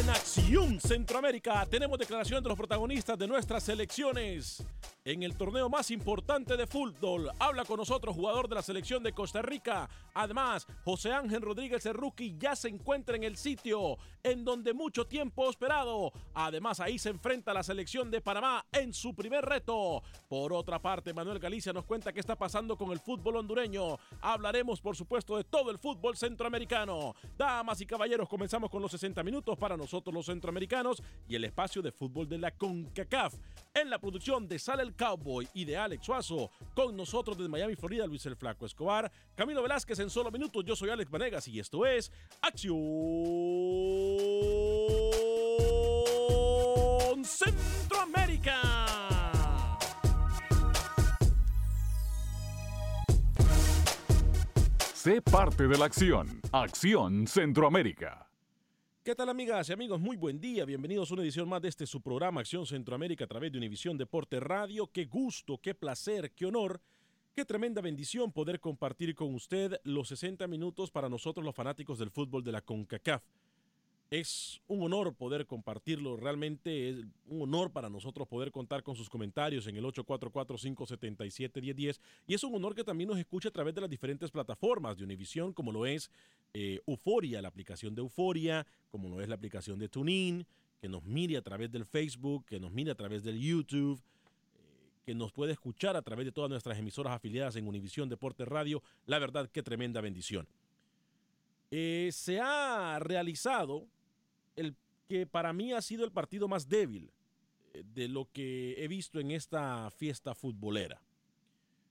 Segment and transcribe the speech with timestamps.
[0.00, 4.64] En Acción Centroamérica tenemos declaración de los protagonistas de nuestras selecciones.
[5.04, 9.12] En el torneo más importante de fútbol, habla con nosotros jugador de la selección de
[9.12, 9.90] Costa Rica.
[10.14, 15.06] Además, José Ángel Rodríguez el rookie ya se encuentra en el sitio en donde mucho
[15.06, 16.12] tiempo esperado.
[16.34, 20.02] Además, ahí se enfrenta a la selección de Panamá en su primer reto.
[20.28, 23.98] Por otra parte, Manuel Galicia nos cuenta qué está pasando con el fútbol hondureño.
[24.20, 27.14] Hablaremos, por supuesto, de todo el fútbol centroamericano.
[27.36, 31.82] Damas y caballeros, comenzamos con los 60 minutos para nosotros los centroamericanos y el espacio
[31.82, 33.34] de fútbol de la CONCACAF.
[33.74, 37.76] En la producción de Sale el Cowboy y de Alex Suazo, con nosotros desde Miami,
[37.76, 40.64] Florida, Luis el Flaco Escobar, Camilo Velázquez en solo minutos.
[40.70, 42.78] Yo soy Alex Vanegas y esto es Acción
[47.24, 48.62] Centroamérica.
[54.94, 56.40] Sé parte de la acción.
[56.52, 58.28] Acción Centroamérica.
[59.02, 59.98] ¿Qué tal amigas y amigos?
[59.98, 60.64] Muy buen día.
[60.64, 63.98] Bienvenidos a una edición más de este su programa Acción Centroamérica a través de Univisión
[63.98, 64.86] Deporte Radio.
[64.86, 66.80] Qué gusto, qué placer, qué honor,
[67.34, 72.10] qué tremenda bendición poder compartir con usted los 60 minutos para nosotros los fanáticos del
[72.10, 73.22] fútbol de la CONCACAF.
[74.10, 76.96] Es un honor poder compartirlo, realmente es
[77.28, 82.56] un honor para nosotros poder contar con sus comentarios en el 844-577-1010 y es un
[82.56, 85.86] honor que también nos escuche a través de las diferentes plataformas de Univisión, como lo
[85.86, 86.10] es
[86.54, 90.44] eh, Euforia, la aplicación de Euforia, como lo es la aplicación de TuneIn,
[90.80, 94.02] que nos mire a través del Facebook, que nos mire a través del YouTube,
[95.10, 98.80] que nos puede escuchar a través de todas nuestras emisoras afiliadas en Univisión Deporte Radio.
[99.06, 100.46] La verdad, qué tremenda bendición.
[101.72, 103.88] Eh, se ha realizado
[104.54, 104.76] el
[105.08, 107.10] que para mí ha sido el partido más débil
[107.74, 111.02] eh, de lo que he visto en esta fiesta futbolera.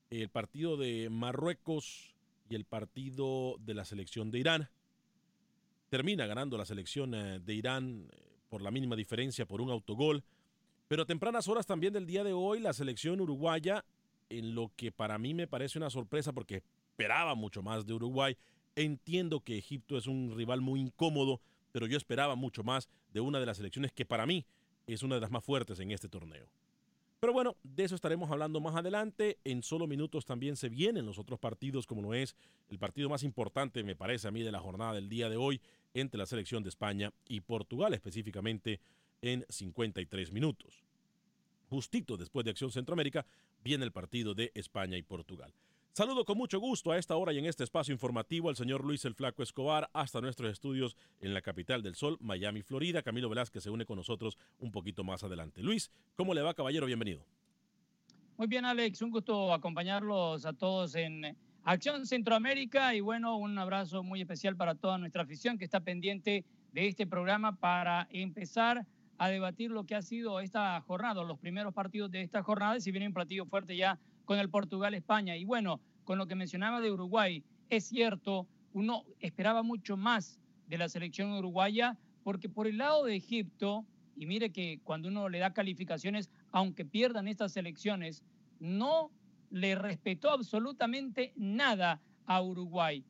[0.08, 2.14] El partido de Marruecos
[2.48, 4.70] y el partido de la selección de Irán.
[5.90, 8.08] Termina ganando la selección eh, de Irán
[8.48, 10.24] por la mínima diferencia, por un autogol.
[10.90, 13.84] Pero a tempranas horas también del día de hoy, la selección uruguaya,
[14.28, 18.36] en lo que para mí me parece una sorpresa porque esperaba mucho más de Uruguay.
[18.74, 23.38] Entiendo que Egipto es un rival muy incómodo, pero yo esperaba mucho más de una
[23.38, 24.44] de las selecciones que para mí
[24.88, 26.48] es una de las más fuertes en este torneo.
[27.20, 29.38] Pero bueno, de eso estaremos hablando más adelante.
[29.44, 32.34] En solo minutos también se vienen los otros partidos, como lo es
[32.68, 35.60] el partido más importante, me parece a mí, de la jornada del día de hoy
[35.94, 38.80] entre la selección de España y Portugal, específicamente
[39.22, 40.82] en 53 minutos.
[41.70, 43.24] Justito después de Acción Centroamérica
[43.62, 45.54] viene el partido de España y Portugal.
[45.92, 49.04] Saludo con mucho gusto a esta hora y en este espacio informativo al señor Luis
[49.04, 53.04] el Flaco Escobar hasta nuestros estudios en la capital del sol, Miami, Florida.
[53.04, 55.62] Camilo Velázquez se une con nosotros un poquito más adelante.
[55.62, 56.86] Luis, ¿cómo le va, caballero?
[56.86, 57.24] Bienvenido.
[58.36, 59.00] Muy bien, Alex.
[59.02, 64.74] Un gusto acompañarlos a todos en Acción Centroamérica y bueno, un abrazo muy especial para
[64.74, 68.84] toda nuestra afición que está pendiente de este programa para empezar
[69.20, 72.90] a debatir lo que ha sido esta jornada, los primeros partidos de esta jornada, si
[72.90, 75.36] viene un platillo fuerte ya con el Portugal-España.
[75.36, 80.78] Y bueno, con lo que mencionaba de Uruguay, es cierto, uno esperaba mucho más de
[80.78, 83.84] la selección uruguaya, porque por el lado de Egipto,
[84.16, 88.24] y mire que cuando uno le da calificaciones, aunque pierdan estas selecciones,
[88.58, 89.10] no
[89.50, 93.04] le respetó absolutamente nada a Uruguay.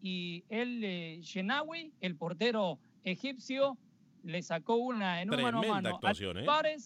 [0.00, 3.76] Y el eh, Shenawi, el portero egipcio,
[4.22, 6.76] le sacó una en un mano a mano a ¿eh?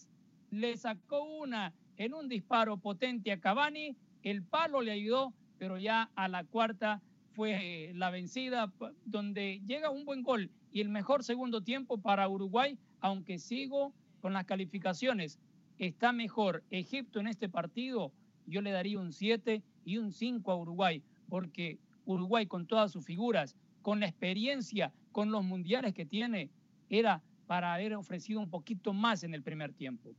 [0.50, 6.11] le sacó una en un disparo potente a Cavani, el palo le ayudó, pero ya
[6.15, 8.73] a la cuarta fue eh, la vencida,
[9.05, 14.33] donde llega un buen gol y el mejor segundo tiempo para Uruguay, aunque sigo con
[14.33, 15.38] las calificaciones.
[15.79, 18.12] Está mejor Egipto en este partido
[18.50, 23.05] yo le daría un 7 y un 5 a Uruguay, porque Uruguay con todas sus
[23.05, 26.50] figuras, con la experiencia, con los mundiales que tiene,
[26.91, 30.15] era para haber ofrecido un poquito más en el primer tiempo.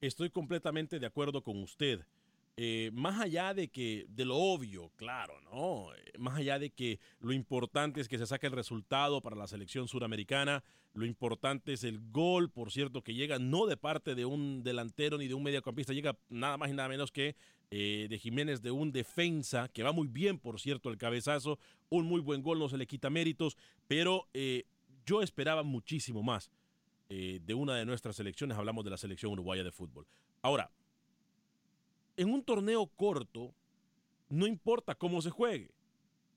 [0.00, 2.04] Estoy completamente de acuerdo con usted.
[2.58, 5.94] Eh, más allá de que, de lo obvio, claro, ¿no?
[5.94, 9.46] Eh, más allá de que lo importante es que se saque el resultado para la
[9.46, 10.64] selección suramericana,
[10.94, 15.18] lo importante es el gol, por cierto, que llega no de parte de un delantero
[15.18, 17.36] ni de un mediocampista, llega nada más y nada menos que
[17.70, 21.58] eh, de Jiménez, de un defensa, que va muy bien, por cierto, el cabezazo,
[21.90, 24.30] un muy buen gol, no se le quita méritos, pero
[25.06, 26.50] yo esperaba muchísimo más
[27.08, 30.06] de una de nuestras selecciones, hablamos de la selección uruguaya de fútbol.
[30.42, 30.70] Ahora,
[32.16, 33.54] en un torneo corto,
[34.28, 35.70] no importa cómo se juegue,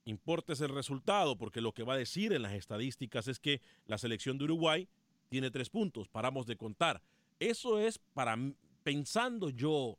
[0.06, 3.62] importa es el resultado, porque lo que va a decir en las estadísticas es que
[3.88, 4.88] la selección de Uruguay
[5.30, 7.02] tiene tres puntos, paramos de contar.
[7.40, 8.38] Eso es para
[8.84, 9.98] pensando yo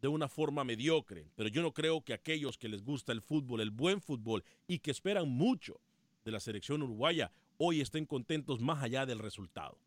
[0.00, 3.60] de una forma mediocre, pero yo no creo que aquellos que les gusta el fútbol,
[3.60, 5.80] el buen fútbol y que esperan mucho
[6.24, 7.32] de la selección uruguaya
[7.64, 9.78] hoy estén contentos más allá del resultado.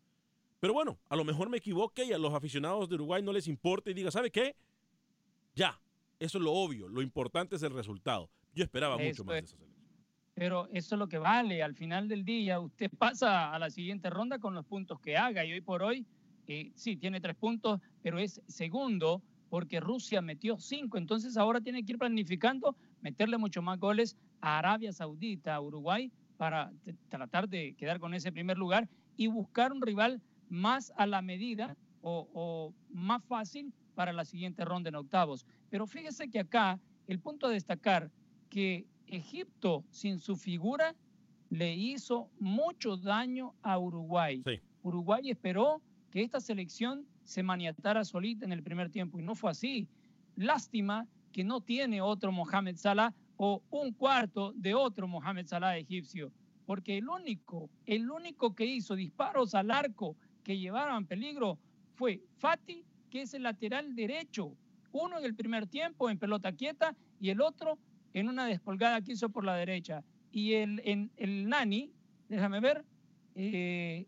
[0.61, 3.49] Pero bueno, a lo mejor me equivoque y a los aficionados de Uruguay no les
[3.49, 4.55] importa y diga, ¿sabe qué?
[5.55, 5.77] Ya,
[6.17, 8.29] eso es lo obvio, lo importante es el resultado.
[8.53, 9.75] Yo esperaba mucho más de esa selección.
[10.33, 14.09] Pero eso es lo que vale, al final del día usted pasa a la siguiente
[14.09, 16.05] ronda con los puntos que haga y hoy por hoy
[16.47, 21.83] eh, sí tiene tres puntos, pero es segundo porque Rusia metió cinco, entonces ahora tiene
[21.83, 26.71] que ir planificando meterle mucho más goles a Arabia Saudita, a Uruguay, para
[27.09, 28.87] tratar de quedar con ese primer lugar
[29.17, 34.65] y buscar un rival más a la medida o, o más fácil para la siguiente
[34.65, 35.45] ronda en octavos.
[35.69, 38.11] Pero fíjese que acá el punto a destacar
[38.49, 40.95] que Egipto sin su figura
[41.49, 44.43] le hizo mucho daño a Uruguay.
[44.83, 45.81] Uruguay esperó
[46.11, 49.87] que esta selección se maniatara solita en el primer tiempo y no fue así.
[50.35, 56.31] Lástima que no tiene otro Mohamed Salah o un cuarto de otro Mohamed Salah egipcio,
[56.65, 61.59] porque el único, el único que hizo disparos al arco que llevaron peligro
[61.93, 64.57] fue Fati que es el lateral derecho.
[64.91, 67.77] Uno en el primer tiempo en pelota quieta y el otro
[68.13, 70.03] en una despolgada que hizo por la derecha.
[70.31, 71.91] Y el, en, el Nani,
[72.27, 72.83] déjame ver,
[73.35, 74.05] eh,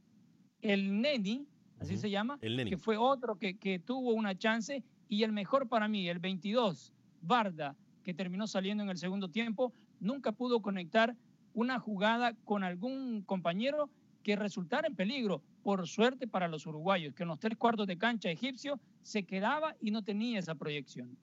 [0.61, 1.47] el Neni,
[1.79, 4.83] así se llama, que fue otro que, que tuvo una chance.
[5.09, 7.75] Y el mejor para mí, el 22, Barda,
[8.07, 11.17] que terminó saliendo en el segundo tiempo, nunca pudo conectar
[11.53, 13.89] una jugada con algún compañero
[14.23, 15.43] que resultara en peligro.
[15.61, 19.75] Por suerte para los uruguayos, que en los tres cuartos de cancha egipcio se quedaba
[19.81, 21.17] y no tenía esa proyección.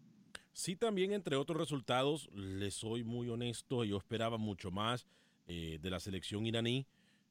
[0.52, 5.06] Sí, también entre otros resultados, les soy muy honesto, yo esperaba mucho más
[5.46, 6.86] eh, de la selección iraní.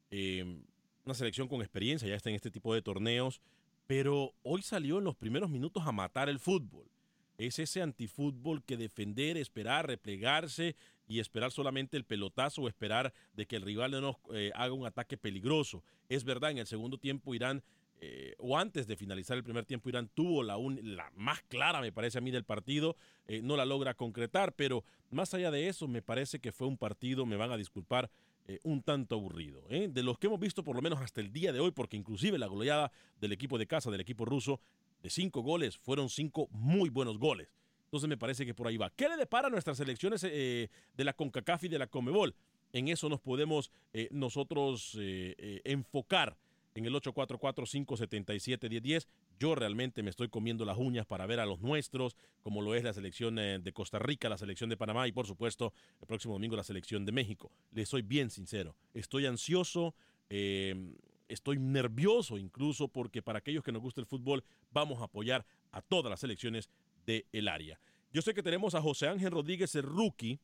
[0.10, 0.64] Em,
[1.06, 3.40] una selección con experiencia, ya está en este tipo de torneos,
[3.86, 6.90] pero hoy salió en los primeros minutos a matar el fútbol.
[7.38, 10.76] Es ese antifútbol que defender, esperar, replegarse
[11.08, 14.74] y esperar solamente el pelotazo o esperar de que el rival no nos eh, haga
[14.74, 15.84] un ataque peligroso.
[16.10, 17.64] Es verdad, en el segundo tiempo Irán
[18.06, 21.94] eh, o antes de finalizar el primer tiempo, Irán tuvo la, la más clara, me
[21.94, 22.98] parece a mí, del partido,
[23.28, 26.78] eh, no la logra concretar, pero más allá de eso, me parece que fue un
[26.78, 28.12] partido, me van a disculpar,
[28.46, 29.62] eh, un tanto aburrido.
[29.70, 32.38] De los que hemos visto por lo menos hasta el día de hoy, porque inclusive
[32.38, 34.60] la goleada del equipo de casa, del equipo ruso,
[35.04, 37.48] de cinco goles, fueron cinco muy buenos goles.
[37.86, 38.90] Entonces me parece que por ahí va.
[38.90, 42.34] ¿Qué le depara a nuestras selecciones de la CONCACAF y de la COMEBOL?
[42.72, 43.70] En eso nos podemos
[44.10, 46.36] nosotros enfocar
[46.76, 49.08] en el 844-577-1010.
[49.40, 52.84] Yo realmente me estoy comiendo las uñas para ver a los nuestros, como lo es
[52.84, 56.34] la selección eh, de Costa Rica, la selección de Panamá y por supuesto el próximo
[56.34, 57.52] domingo la selección de México.
[57.72, 59.94] Les soy bien sincero, estoy ansioso,
[60.30, 60.94] eh,
[61.34, 65.82] estoy nervioso incluso porque para aquellos que nos gusta el fútbol vamos a apoyar a
[65.82, 66.70] todas las selecciones
[67.06, 67.80] del área.
[68.14, 70.40] Yo sé que tenemos a José Ángel Rodríguez, el rookie,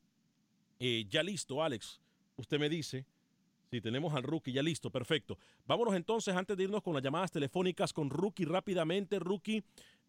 [0.80, 2.00] eh, ya listo, Alex.
[2.36, 3.06] Usted me dice.
[3.70, 5.38] Si tenemos al rookie ya listo, perfecto.
[5.64, 9.20] Vámonos entonces, antes de irnos con las llamadas telefónicas con rookie rápidamente.
[9.20, 9.62] Rookie,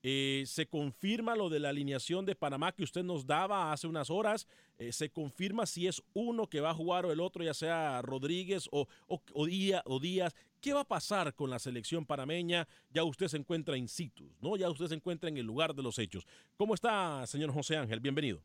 [0.04, 4.10] eh, se confirma lo de la alineación de Panamá que usted nos daba hace unas
[4.10, 4.48] horas.
[4.78, 8.02] Eh, se confirma si es uno que va a jugar o el otro, ya sea
[8.02, 10.34] Rodríguez o, o, o Díaz.
[10.60, 12.68] ¿Qué va a pasar con la selección panameña?
[12.92, 14.56] Ya usted se encuentra in situ, ¿no?
[14.58, 16.26] Ya usted se encuentra en el lugar de los hechos.
[16.56, 18.00] ¿Cómo está, señor José Ángel?
[18.00, 18.42] Bienvenido.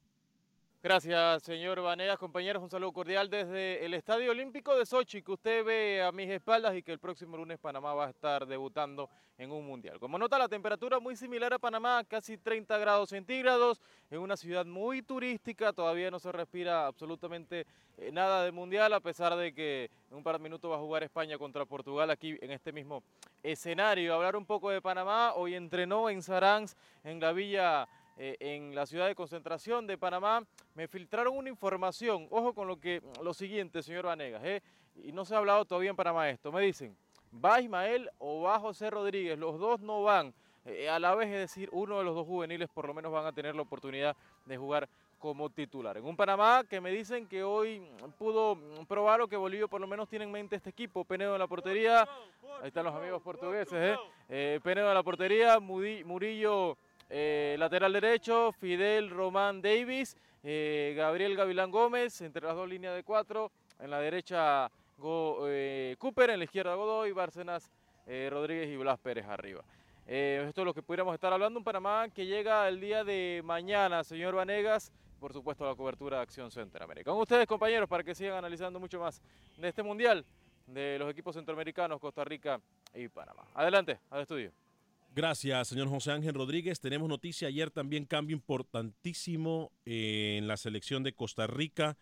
[0.86, 2.16] Gracias, señor Vanegas.
[2.16, 6.30] Compañeros, un saludo cordial desde el Estadio Olímpico de Sochi, que usted ve a mis
[6.30, 9.98] espaldas y que el próximo lunes Panamá va a estar debutando en un mundial.
[9.98, 13.80] Como nota, la temperatura muy similar a Panamá, casi 30 grados centígrados,
[14.12, 17.66] en una ciudad muy turística, todavía no se respira absolutamente
[17.98, 20.78] eh, nada de mundial, a pesar de que en un par de minutos va a
[20.78, 23.02] jugar España contra Portugal aquí en este mismo
[23.42, 24.14] escenario.
[24.14, 27.88] Hablar un poco de Panamá, hoy entrenó en Saransk, en la villa
[28.18, 30.42] eh, en la ciudad de concentración de Panamá,
[30.74, 34.62] me filtraron una información, ojo con lo que lo siguiente, señor Vanegas, eh,
[35.04, 36.96] y no se ha hablado todavía en Panamá esto, me dicen,
[37.44, 40.32] va Ismael o va José Rodríguez, los dos no van,
[40.64, 43.26] eh, a la vez es decir, uno de los dos juveniles por lo menos van
[43.26, 45.98] a tener la oportunidad de jugar como titular.
[45.98, 47.82] En un Panamá que me dicen que hoy
[48.18, 48.58] pudo
[48.88, 51.04] probar o que Bolivia por lo menos tiene en mente este equipo.
[51.04, 52.02] Penedo en la portería,
[52.62, 54.60] ahí están los amigos portugueses, eh.
[54.62, 56.76] Penedo en la portería, Murillo
[57.08, 63.02] eh, lateral derecho, Fidel Román Davis, eh, Gabriel Gavilán Gómez, entre las dos líneas de
[63.02, 63.52] cuatro.
[63.78, 64.70] En la derecha
[65.46, 67.70] eh, Cooper, en la izquierda Godoy, Bárcenas
[68.06, 69.64] Rodríguez y Blas Pérez arriba.
[70.06, 71.58] esto es lo que pudiéramos estar hablando.
[71.58, 74.92] Un Panamá que llega el día de mañana, señor Vanegas.
[75.18, 77.10] Por supuesto, la cobertura de Acción Centroamérica.
[77.10, 79.20] Con ustedes, compañeros, para que sigan analizando mucho más
[79.56, 80.24] de este mundial
[80.66, 82.60] de los equipos centroamericanos, Costa Rica
[82.94, 83.42] y Panamá.
[83.54, 84.52] Adelante, al estudio.
[85.16, 86.78] Gracias, señor José Ángel Rodríguez.
[86.78, 91.96] Tenemos noticia ayer también, cambio importantísimo en la selección de Costa Rica,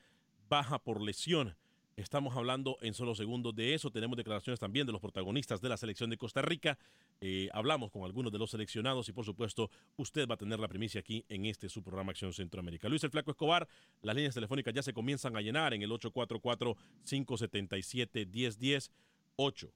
[0.48, 1.56] baja por lesión.
[1.94, 3.92] Estamos hablando en solo segundos de eso.
[3.92, 6.76] Tenemos declaraciones también de los protagonistas de la selección de Costa Rica.
[7.20, 10.66] Eh, hablamos con algunos de los seleccionados y, por supuesto, usted va a tener la
[10.66, 12.88] primicia aquí en este su programa Acción Centroamérica.
[12.88, 13.68] Luis el Flaco Escobar,
[14.02, 18.90] las líneas telefónicas ya se comienzan a llenar en el 844-577-1010.
[19.36, 19.72] 8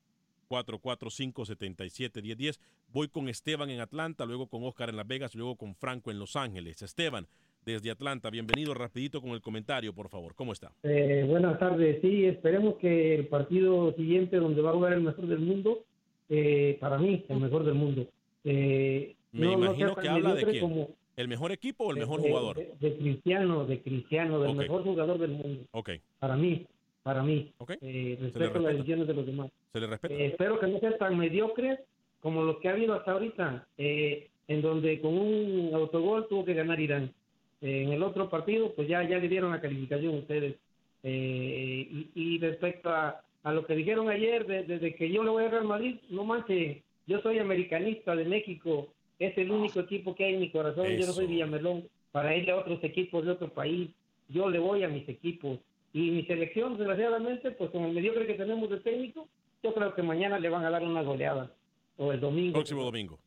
[0.49, 2.59] 445-77-1010.
[2.93, 6.19] Voy con Esteban en Atlanta, luego con Oscar en Las Vegas, luego con Franco en
[6.19, 6.83] Los Ángeles.
[6.83, 7.27] Esteban,
[7.65, 10.35] desde Atlanta, bienvenido rapidito con el comentario, por favor.
[10.35, 10.73] ¿Cómo está?
[10.83, 12.01] Eh, buenas tardes.
[12.01, 15.85] Sí, esperemos que el partido siguiente donde va a jugar el mejor del mundo,
[16.29, 18.07] eh, para mí, el mejor del mundo.
[18.45, 20.89] Eh, Me imagino que habla de quién.
[21.17, 22.57] ¿El mejor equipo o el mejor jugador?
[22.79, 25.65] De, Cristiano, de Cristiano, del mejor jugador del mundo.
[25.73, 25.91] Ok.
[26.21, 26.65] Para mí
[27.03, 27.53] para mí.
[27.81, 29.51] Eh, respeto las decisiones de los demás.
[29.73, 30.15] Se le respeta.
[30.15, 31.81] Eh, espero que no sea tan mediocre
[32.21, 36.55] como los que ha habido hasta ahorita, eh, en donde con un autogol tuvo que
[36.55, 37.13] ganar Irán.
[37.61, 40.57] en el otro partido, pues ya, ya le dieron la calificación ustedes.
[41.03, 45.65] Y, respecto a, a, lo que dijeron ayer, desde que yo le voy a Real
[45.65, 48.89] Madrid, no manches, yo soy americanista de México,
[49.19, 52.53] es el único equipo que hay en mi corazón, yo no soy Villamelón, para irle
[52.53, 53.91] a otros equipos de otro país,
[54.29, 55.59] yo le voy a mis equipos
[55.93, 59.29] y mi selección, desgraciadamente, pues con el mediocre que tenemos de técnico,
[59.63, 61.51] yo creo que mañana le van a dar una goleada.
[61.97, 62.53] O el domingo.
[62.53, 63.19] Próximo domingo.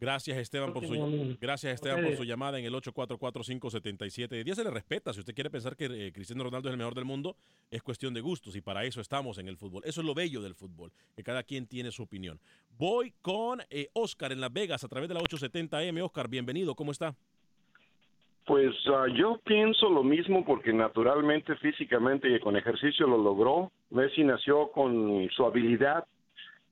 [0.00, 4.42] Gracias Esteban, por su, gracias Esteban por su llamada en el 844-577.
[4.42, 5.12] Día se le respeta.
[5.12, 7.36] Si usted quiere pensar que eh, Cristiano Ronaldo es el mejor del mundo,
[7.70, 9.82] es cuestión de gustos y para eso estamos en el fútbol.
[9.84, 12.40] Eso es lo bello del fútbol, que cada quien tiene su opinión.
[12.78, 16.02] Voy con eh, Oscar en Las Vegas a través de la 870M.
[16.02, 16.74] Oscar, bienvenido.
[16.74, 17.14] ¿Cómo está?
[18.50, 23.70] Pues ah, yo pienso lo mismo porque naturalmente, físicamente y con ejercicio lo logró.
[23.90, 26.04] Messi nació con su habilidad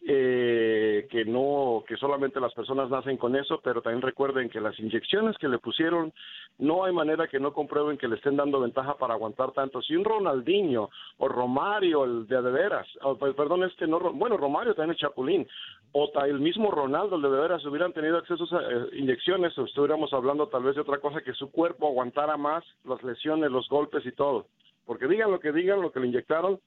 [0.07, 4.79] eh, que no que solamente las personas nacen con eso, pero también recuerden que las
[4.79, 6.13] inyecciones que le pusieron
[6.59, 9.83] no hay manera que no comprueben que le estén dando ventaja para aguantar tanto.
[9.83, 12.87] Si un Ronaldinho o Romario, el de de veras,
[13.19, 15.47] pues, perdón, este no, bueno, Romario también es Chapulín,
[15.93, 19.65] o el mismo Ronaldo, el de de veras, hubieran tenido acceso a eh, inyecciones, o
[19.65, 23.69] estuviéramos hablando tal vez de otra cosa, que su cuerpo aguantara más las lesiones, los
[23.69, 24.47] golpes y todo.
[24.87, 26.61] Porque digan lo que digan, lo que le inyectaron,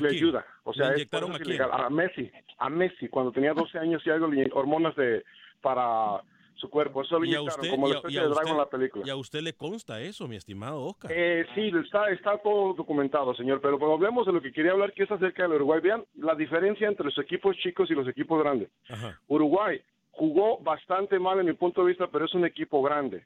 [0.00, 0.44] le ayuda.
[0.64, 5.24] O sea, a, Messi, a Messi, cuando tenía 12 años y algo, hormonas de
[5.60, 6.22] para
[6.56, 7.02] su cuerpo.
[7.02, 9.04] Eso lo inyectaron, como la especie de Dragon en la película.
[9.06, 11.10] ¿Y a usted le consta eso, mi estimado Oscar?
[11.12, 13.60] Eh, sí, está, está todo documentado, señor.
[13.60, 16.34] Pero cuando hablemos de lo que quería hablar, que es acerca del Uruguay, vean la
[16.34, 18.70] diferencia entre los equipos chicos y los equipos grandes.
[19.28, 19.80] Uruguay
[20.12, 23.24] jugó bastante mal en mi punto de vista, pero es un equipo grande.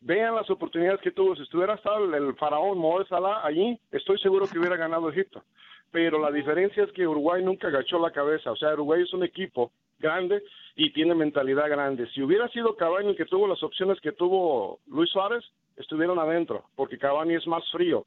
[0.00, 1.34] Vean las oportunidades que tuvo.
[1.34, 5.42] Si estuviera el, el faraón Mohamed Salah allí, estoy seguro que hubiera ganado Egipto.
[5.90, 8.52] Pero la diferencia es que Uruguay nunca agachó la cabeza.
[8.52, 10.42] O sea, Uruguay es un equipo grande
[10.76, 12.06] y tiene mentalidad grande.
[12.10, 15.44] Si hubiera sido Cavani el que tuvo las opciones que tuvo Luis Suárez,
[15.76, 18.06] estuvieron adentro, porque Cavani es más frío.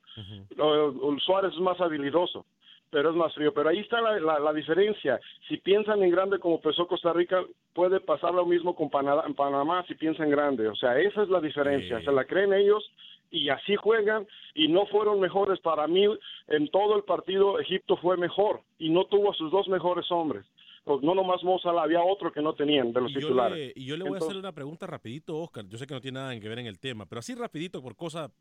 [0.57, 2.45] Uh, Suárez es más habilidoso
[2.91, 3.53] pero es más frío.
[3.53, 5.19] Pero ahí está la, la, la diferencia.
[5.47, 7.41] Si piensan en grande como empezó Costa Rica,
[7.73, 10.67] puede pasar lo mismo con Panamá, Panamá si piensan grande.
[10.67, 11.99] O sea, esa es la diferencia.
[11.99, 12.05] Sí.
[12.05, 12.91] Se la creen ellos
[13.31, 16.05] y así juegan y no fueron mejores para mí
[16.47, 20.45] en todo el partido Egipto fue mejor y no tuvo a sus dos mejores hombres
[20.83, 23.73] pues no nomás Mozala, había otro que no tenían de los Y yo, titulares le,
[23.75, 25.65] y yo le voy a hacer una pregunta rapidito, Oscar.
[25.67, 27.95] Yo sé que no tiene nada que ver en el tema, pero así rapidito por
[27.95, 28.31] cosa,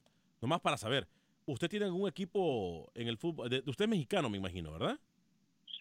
[0.41, 1.07] nomás para saber.
[1.45, 3.51] ¿Usted tiene algún equipo en el fútbol?
[3.51, 4.99] de- usted es mexicano, me imagino, ¿verdad?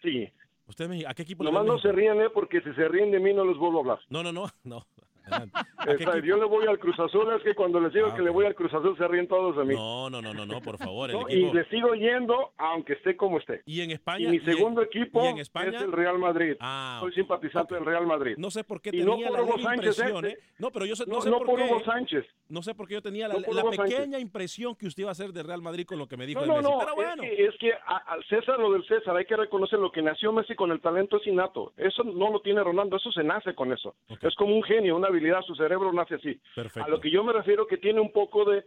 [0.01, 0.29] sí
[0.67, 3.19] ¿Usted es ¿A qué equipo nomás no se ríen eh porque si se ríen de
[3.19, 4.85] mí no les vuelvo a hablar No, no, no, no.
[5.29, 5.57] Adelante.
[5.77, 6.25] ¿A qué Está, equipo?
[6.25, 8.45] yo le voy al Cruz Azul es que cuando les digo Ah, que le voy
[8.45, 11.09] al Cruz Azul se ríen todos de mí No, no, no, no, no, por favor.
[11.09, 11.48] El No, equipo...
[11.50, 14.29] y le sigo yendo aunque esté como esté Y en y España.
[14.29, 15.77] mi en- segundo equipo y en España?
[15.77, 17.79] es el Real Madrid Ah, soy simpatizante Ok.
[17.79, 20.13] del Real Madrid No sé por qué Y no tenía por la Hugo Sánchez, ¿eh?
[20.24, 20.38] ¿eh?
[20.59, 21.65] No, pero yo sé, no, no, sé no por, por qué.
[21.65, 23.79] Hugo Sánchez No sé por qué yo tenía la, Sánchez.
[23.79, 26.41] pequeña impresión que usted iba a ser de Real Madrid con lo que me dijo
[26.41, 26.71] No, no, Messi.
[26.71, 27.24] no, Pero bueno.
[27.24, 30.31] es que, es que al César lo del César, hay que reconocer lo que nació
[30.31, 31.74] Messi con el talento es innato.
[31.77, 33.95] Eso no lo tiene Ronaldo, eso se nace con eso.
[34.21, 36.39] Es como un genio, una habilidad, su cerebro nace así.
[36.55, 36.85] Perfecto.
[36.85, 38.63] A lo que yo me refiero que tiene un poco de,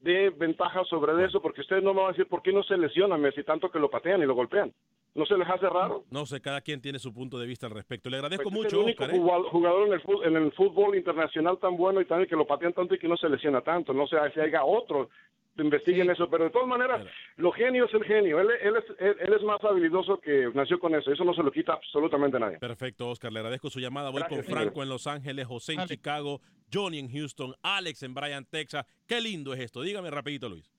[0.00, 2.76] de ventaja sobre eso, porque ustedes no me van a decir por qué no se
[2.76, 4.72] lesiona Messi tanto que lo patean y lo golpean.
[5.14, 6.04] ¿No se les hace raro?
[6.10, 8.10] No sé, cada quien tiene su punto de vista al respecto.
[8.10, 9.16] Le agradezco Pues es mucho, el único Oscar.
[9.16, 9.18] ¿eh?
[9.18, 12.46] jugado- jugador en el, fútbol, en el fútbol internacional tan bueno y también que lo
[12.46, 13.94] patean tanto y que no se lesiona tanto.
[13.94, 15.08] No sé si haya otro
[15.58, 16.12] investiguen Sí.
[16.12, 18.40] eso, pero de todas maneras, lo genio es el genio.
[18.40, 21.10] Él, él, es, él, él es más habilidoso que nació con eso.
[21.12, 22.58] Eso no se lo quita absolutamente nadie.
[22.58, 23.32] Perfecto, Oscar.
[23.32, 24.10] Le agradezco su llamada.
[24.10, 25.86] Voy Gracias, con Franco en Los Ángeles, José en.
[25.86, 26.40] Chicago,
[26.72, 28.84] Johnny en Houston, Alex en Bryan, Texas.
[29.06, 29.82] Qué lindo es esto.
[29.82, 30.70] Dígame rapidito, Luis.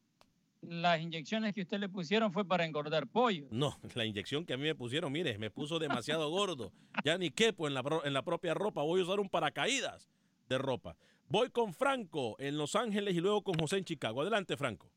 [0.62, 3.46] Las inyecciones que usted le pusieron fue para engordar pollo.
[3.52, 6.72] No, la inyección que a mí me pusieron, mire, me puso demasiado gordo.
[7.06, 8.82] Ya ni quepo en la, pro- en la propia ropa.
[8.82, 10.10] Voy a usar un paracaídas
[10.50, 10.96] de ropa.
[11.30, 14.22] Voy con Franco en Los Ángeles y luego con José en Chicago.
[14.22, 14.88] Adelante, Franco.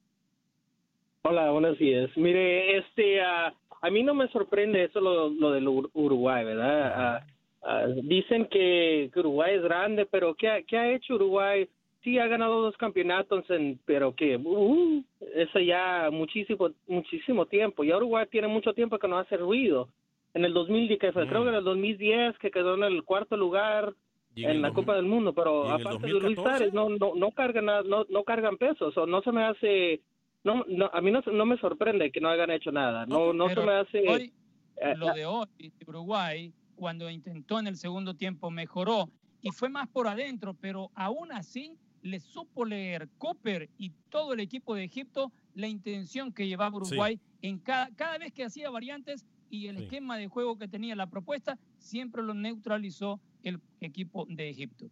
[1.22, 2.10] Hola, buenos días.
[2.16, 6.92] Mire, este, ah, a mí no me sorprende eso lo, lo del Ur- Uruguay, ¿verdad?
[6.94, 7.26] Ah,
[7.62, 11.68] ah, dicen que, Uruguay es grande, pero ¿qué ha, qué ha hecho Uruguay?
[12.02, 17.84] Sí, ha ganado dos campeonatos, en, pero que uh, eso ya muchísimo, muchísimo tiempo.
[17.84, 19.88] Ya Uruguay tiene mucho tiempo que no hace ruido.
[20.32, 21.28] En el 2010, que fue, Mm.
[21.28, 23.92] creo que en el 2010, que quedó en el cuarto lugar
[24.36, 26.70] en, la Copa del Mundo, pero ¿y en el aparte de Luis 2014?
[26.70, 30.00] Suárez no, no, no cargan nada- no, no cargan pesos, o no se me hace,
[30.44, 33.48] no, no a mí no, no me sorprende que no hayan hecho nada, no, no
[33.48, 34.32] se me hace, Hoy,
[34.76, 39.08] eh, lo de hoy, de Uruguay, cuando intentó en el segundo tiempo, mejoró
[39.42, 44.40] y fue más por adentro, pero aún así le supo leer Cooper y todo el
[44.40, 49.26] equipo de Egipto la intención que llevaba Uruguay en cada, cada vez que hacía variantes
[49.50, 49.82] y el Sí.
[49.84, 54.86] esquema de juego que tenía la propuesta, siempre lo neutralizó el equipo de Egipto.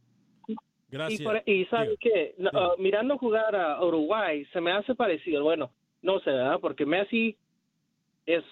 [0.91, 1.21] Gracias.
[1.21, 1.99] y, por- y ¿sabe Diga.
[2.01, 2.35] qué?
[2.39, 2.65] No, Diga.
[2.67, 5.71] ah, mirando jugar a Uruguay se me hace parecido, bueno,
[6.03, 6.59] no sé, ¿verdad?
[6.61, 7.37] Porque Messi
[8.25, 8.43] es,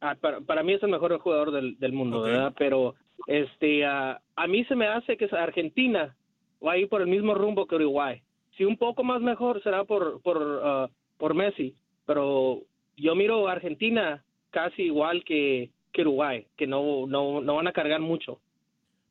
[0.00, 2.22] ah, para, para mí es el mejor jugador del, del mundo.
[2.22, 2.52] ¿verdad?
[2.58, 2.94] Pero
[3.26, 6.16] este, ah, a mí se me hace que Argentina
[6.64, 8.20] va a ir por el mismo rumbo que Uruguay.
[8.56, 10.88] Si un poco más mejor será por, por, ah,
[11.18, 12.62] por Messi, pero
[12.96, 17.72] yo miro a Argentina casi igual que, que Uruguay, que no, no, no van a
[17.72, 18.40] cargar mucho.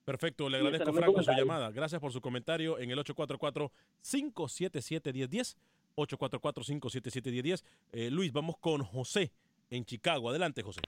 [0.10, 1.70] Perfecto, le agradezco Franco su llamada.
[1.70, 5.56] Gracias por su comentario en el 844-577-1010.
[5.96, 7.64] 844-577-1010.
[7.92, 9.32] Eh, Luis, vamos con José
[9.70, 10.32] en Chicago.
[10.32, 10.82] Adelante, José.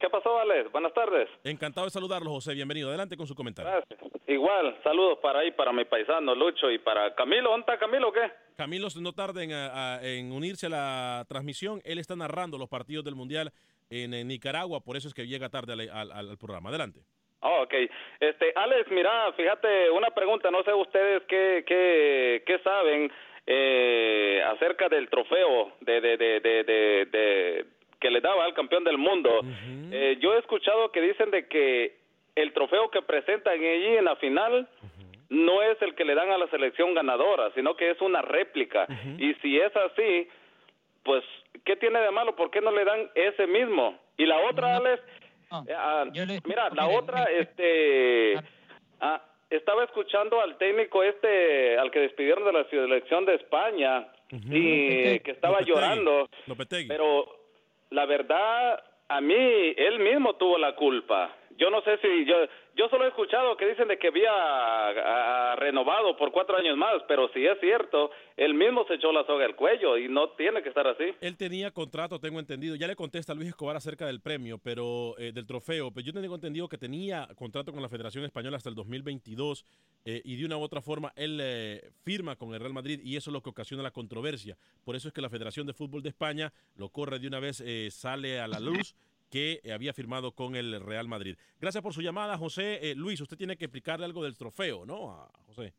[0.00, 0.72] ¿Qué pasó, Alex?
[0.72, 1.28] Buenas tardes.
[1.44, 2.52] Encantado de saludarlo, José.
[2.54, 2.88] Bienvenido.
[2.88, 3.70] Adelante con su comentario.
[3.70, 4.00] Gracias.
[4.26, 7.50] Igual, saludos para ahí, para mi paisano Lucho y para Camilo.
[7.50, 8.28] ¿Dónde está Camilo o qué?
[8.56, 11.80] Camilo, no tarde en, a- a- en unirse a la transmisión.
[11.84, 13.52] Él está narrando los partidos del Mundial
[13.88, 16.70] en, en Nicaragua, por eso es que llega tarde al, al- al programa.
[16.70, 17.04] Adelante.
[17.46, 17.74] Oh, ok.
[18.20, 23.12] Este, Alex, mira, fíjate, una pregunta, no sé ustedes qué, qué, qué saben
[23.46, 27.64] eh, acerca del trofeo de, de, de, de, de- de-
[28.00, 29.40] que le daba al campeón del mundo.
[29.92, 31.96] Eh, yo he escuchado que dicen de que
[32.34, 34.68] el trofeo que presentan allí en la final
[35.30, 38.86] no es el que le dan a la selección ganadora, sino que es una réplica.
[39.18, 40.28] Y si es así,
[41.02, 41.24] pues,
[41.64, 42.36] ¿qué tiene de malo?
[42.36, 43.98] ¿Por qué no le dan ese mismo?
[44.18, 44.76] Y la otra.
[44.76, 45.02] Alex,
[45.50, 47.40] No, eh, ah, le- mira, la mire, otra, mire.
[47.42, 48.34] este,
[49.00, 54.36] ah, estaba escuchando al técnico este, al que despidieron de la selección de España, y
[54.36, 55.20] Lopetegui.
[55.20, 55.74] que estaba Lopetegui.
[55.74, 56.88] llorando, Lopetegui.
[56.88, 57.26] pero
[57.90, 59.34] la verdad, a mí,
[59.76, 61.30] él mismo tuvo la culpa.
[61.58, 62.36] Yo no sé si yo
[62.76, 67.02] yo solo he escuchado que dicen de que había ah, renovado por cuatro años más,
[67.06, 70.60] pero si es cierto, él mismo se echó la soga al cuello y no tiene
[70.62, 71.04] que estar así.
[71.20, 72.74] Él tenía contrato, tengo entendido.
[72.74, 75.92] Ya le contesta a Luis Escobar acerca del premio, pero eh, del trofeo.
[75.92, 79.64] Pero yo tengo entendido que tenía contrato con la Federación Española hasta el 2022
[80.04, 83.16] eh, y de una u otra forma él eh, firma con el Real Madrid y
[83.16, 84.56] eso es lo que ocasiona la controversia.
[84.84, 87.62] Por eso es que la Federación de Fútbol de España lo corre de una vez,
[87.90, 88.96] sale a la luz
[89.34, 91.36] que había firmado con el Real Madrid.
[91.60, 92.78] Gracias por su llamada, José.
[92.88, 95.10] Eh, Luis, usted tiene que explicarle algo del trofeo, ¿no?
[95.10, 95.74] A José.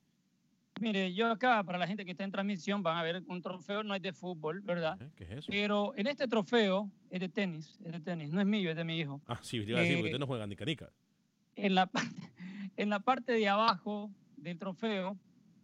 [0.82, 3.82] Mire, yo acá, para la gente que está en transmisión, van a ver un trofeo,
[3.82, 5.00] no es de fútbol, ¿verdad?
[5.16, 5.48] ¿Qué es eso?
[5.50, 8.84] Pero en este trofeo es de tenis, es de tenis, no es mío, es de
[8.84, 9.22] mi hijo.
[9.26, 10.92] Ah, sí, iba a decir, porque usted no juega ni canica.
[11.56, 11.90] En la,
[12.76, 15.18] en la parte de abajo del trofeo,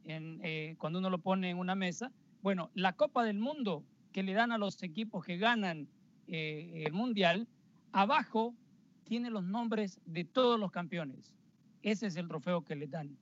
[0.06, 4.24] en, eh, cuando uno lo pone en una mesa, bueno, la Copa del Mundo que
[4.24, 5.90] le dan a los equipos que ganan
[6.30, 7.50] eh, el Mundial,
[7.92, 8.56] Abajo
[9.04, 11.34] tiene los nombres de todos los campeones.
[11.82, 13.18] Ese es el trofeo que le dan.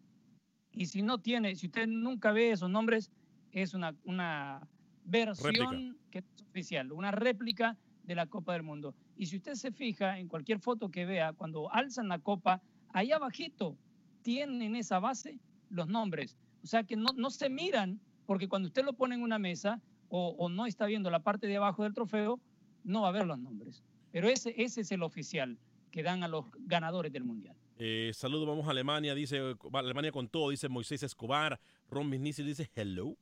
[0.71, 3.11] Y si no tiene, si usted nunca ve esos nombres,
[3.51, 4.67] es una, una
[5.05, 8.93] versión que es oficial, una réplica de la Copa del Mundo.
[9.17, 13.11] Y si usted se fija en cualquier foto que vea, cuando alzan la copa, ahí
[13.11, 13.77] abajito
[14.21, 16.37] tienen esa base los nombres.
[16.63, 19.81] O sea que no, no se miran, porque cuando usted lo pone en una mesa
[20.09, 22.39] o, o no está viendo la parte de abajo del trofeo,
[22.83, 23.83] no va a ver los nombres.
[24.11, 25.57] Pero ese, ese es el oficial
[25.91, 27.55] que dan a los ganadores del Mundial.
[27.77, 32.69] Eh, saludos, vamos a Alemania, dice Alemania con todo, dice Moisés Escobar, Ron Bisnizel dice
[32.75, 33.15] hello,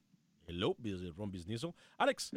[0.47, 1.73] hello, dice Ron Bisnizel.
[1.97, 2.31] Alex,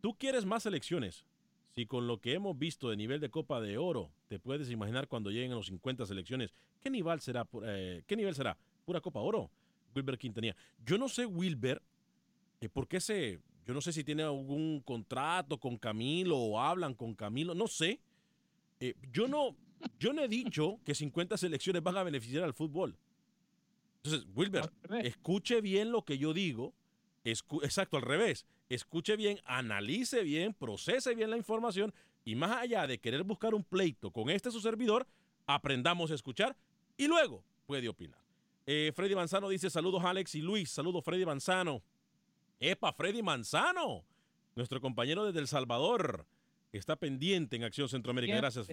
[0.00, 1.26] tú quieres más selecciones.
[1.74, 5.08] Si con lo que hemos visto de nivel de Copa de Oro, te puedes imaginar
[5.08, 7.46] cuando lleguen a los 50 selecciones, ¿qué nivel será?
[7.64, 8.56] Eh, ¿Qué nivel será?
[8.84, 9.50] Pura Copa Oro.
[9.94, 10.56] Wilber Quintanilla.
[10.84, 11.82] Yo no sé, Wilber,
[12.60, 16.94] eh, por qué se yo no sé si tiene algún contrato con Camilo o hablan
[16.94, 18.00] con Camilo, no sé.
[18.80, 19.56] Eh, yo, no,
[19.98, 22.96] yo no he dicho que 50 selecciones van a beneficiar al fútbol.
[24.02, 24.70] Entonces, Wilber,
[25.02, 26.74] escuche bien lo que yo digo.
[27.24, 28.46] exacto, al revés.
[28.68, 33.64] Escuche bien, analice bien, procese bien la información y más allá de querer buscar un
[33.64, 35.06] pleito con este su servidor,
[35.46, 36.56] aprendamos a escuchar
[36.96, 38.20] y luego puede opinar.
[38.66, 41.82] Eh, Freddy Manzano dice saludos Alex y Luis, saludos Freddy Manzano.
[42.70, 44.06] Epa, Freddy Manzano,
[44.56, 46.26] nuestro compañero desde El Salvador,
[46.72, 48.36] está pendiente en Acción Centroamérica.
[48.36, 48.68] Gracias,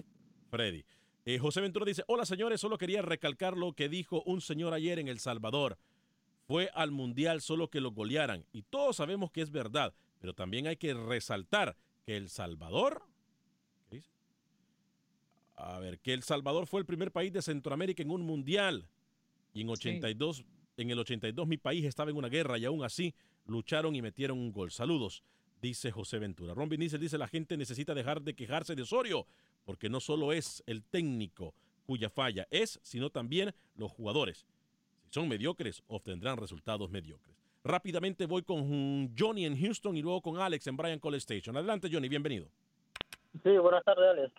[0.50, 0.84] Freddy.
[1.26, 4.98] Eh, José Ventura dice, hola señores, solo quería recalcar lo que dijo un señor ayer
[4.98, 5.76] en El Salvador.
[6.46, 8.46] Fue al Mundial solo que lo golearan.
[8.52, 11.76] Y todos sabemos que es verdad, pero también hay que resaltar
[12.06, 13.02] que El Salvador...
[13.90, 14.10] ¿Qué dice?
[15.56, 18.88] A ver, que El Salvador fue el primer país de Centroamérica en un Mundial.
[19.52, 20.44] Y en 82,
[20.78, 23.14] en el 82 mi país estaba en una guerra y aún así
[23.46, 24.70] lucharon y metieron un gol.
[24.70, 25.22] Saludos,
[25.60, 26.54] dice José Ventura.
[26.54, 29.26] Ron Vinizel dice la gente necesita dejar de quejarse de Osorio,
[29.64, 31.54] porque no solo es el técnico
[31.86, 34.46] cuya falla es, sino también los jugadores.
[35.04, 37.36] Si son mediocres, obtendrán resultados mediocres.
[37.64, 41.56] Rápidamente voy con Johnny en Houston y luego con Alex en Bryan College Station.
[41.56, 42.48] Adelante, Johnny, bienvenido.
[43.42, 44.34] Sí, buenas tardes, Alex.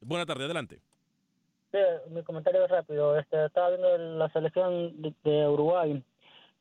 [0.00, 0.80] Buenas tardes, adelante.
[1.70, 1.78] Sí,
[2.10, 3.18] mi comentario es rápido.
[3.18, 6.02] Este, estaba viendo la selección de Uruguay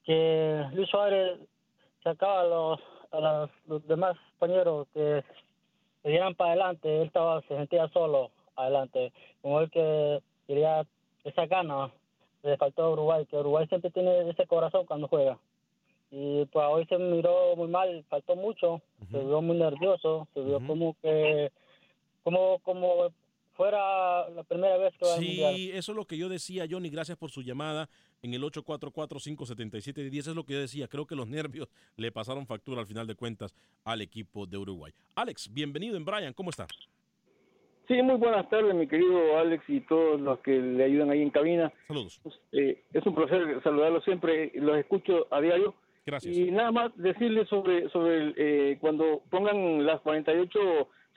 [0.03, 1.39] que Luis Suárez
[2.03, 2.79] sacaba a los,
[3.11, 5.23] a los, demás compañeros que
[6.01, 9.11] se dieran para adelante, él estaba, se sentía solo adelante,
[9.41, 10.85] como el que quería
[11.23, 11.91] esa gana,
[12.43, 15.37] le faltó a Uruguay, que Uruguay siempre tiene ese corazón cuando juega.
[16.09, 20.59] Y pues hoy se miró muy mal, faltó mucho, se vio muy nervioso, se vio
[20.65, 21.51] como que,
[22.23, 23.11] como, como
[23.61, 27.15] fuera la primera vez que va Sí, eso es lo que yo decía, Johnny, gracias
[27.15, 27.89] por su llamada
[28.23, 30.17] en el 844-577-10.
[30.17, 33.13] Es lo que yo decía, creo que los nervios le pasaron factura al final de
[33.13, 34.91] cuentas al equipo de Uruguay.
[35.13, 36.65] Alex, bienvenido en Brian, ¿cómo está?
[37.87, 41.29] Sí, muy buenas tardes, mi querido Alex y todos los que le ayudan ahí en
[41.29, 41.71] cabina.
[41.87, 42.19] Saludos.
[42.51, 45.75] Eh, es un placer saludarlos siempre, los escucho a diario.
[46.03, 46.35] Gracias.
[46.35, 50.59] Y nada más decirles sobre, sobre eh, cuando pongan las 48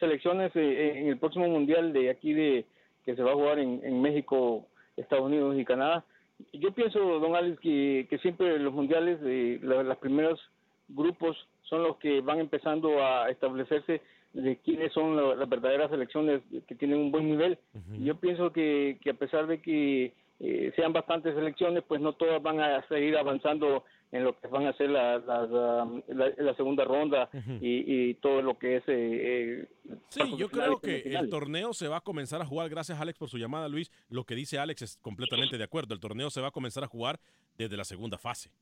[0.04, 2.66] selecciones eh, en el próximo mundial de aquí de
[3.04, 6.04] que se va a jugar en, México, Estados Unidos y Canadá.
[6.52, 10.40] Yo pienso, don Alex, que, que siempre los mundiales, eh, los primeros
[10.88, 14.00] grupos son los que van empezando a establecerse
[14.32, 17.58] de quiénes son las verdaderas selecciones que tienen un buen nivel.
[18.00, 22.42] Yo pienso que, que a pesar de que eh, sean bastantes selecciones, pues no todas
[22.42, 27.28] van a seguir avanzando en lo que van a ser la, la, segunda ronda
[27.60, 28.84] y, todo lo que es...
[28.86, 29.68] Eh, eh
[30.08, 33.28] sí, yo creo que el torneo se va a comenzar a jugar, gracias Alex por
[33.28, 36.48] su llamada, Luis, lo que dice Alex es completamente de acuerdo, el torneo se va
[36.48, 37.18] a comenzar a jugar
[37.58, 38.52] desde la segunda fase.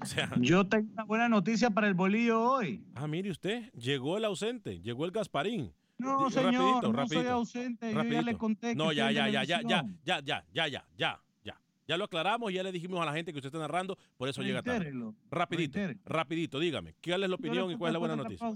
[0.00, 2.84] O sea, yo tengo una buena noticia para el bolillo hoy.
[2.96, 5.72] Ah, mire usted, llegó el ausente, llegó el Gasparín.
[5.98, 7.92] No, señor, rapidito, no rapidito, soy ausente.
[7.92, 8.38] Yo ya le rapidito.
[8.38, 11.20] conté que No, ya, ya, ya, ya, ya, ya, ya, ya, ya, ya,
[11.86, 11.96] ya.
[11.96, 14.62] Lo aclaramos ya le dijimos a la gente que usted está narrando, por eso llega
[14.62, 14.92] tarde.
[15.30, 18.48] Rapidito, rapidito, dígame, ¿cuál es la opinión y cuál es la buena noticia?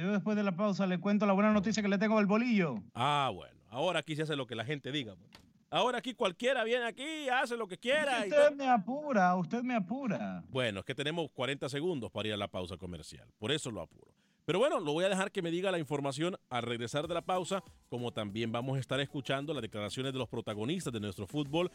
[0.00, 2.82] Yo después de la pausa le cuento la buena noticia que le tengo del bolillo.
[2.94, 5.14] Ah, bueno, ahora aquí se hace lo que la gente diga.
[5.16, 5.30] pues.
[5.70, 8.26] Ahora aquí cualquiera viene aquí, hace lo que quiera.
[8.26, 10.42] y Usted me apura, usted me apura.
[10.48, 13.82] Bueno, es que tenemos 40 segundos para ir a la pausa comercial, por eso lo
[13.82, 14.10] apuro.
[14.48, 17.20] Pero bueno, lo voy a dejar que me diga la información al regresar de la
[17.20, 21.70] pausa, como también vamos a estar escuchando las declaraciones de los protagonistas de nuestro fútbol.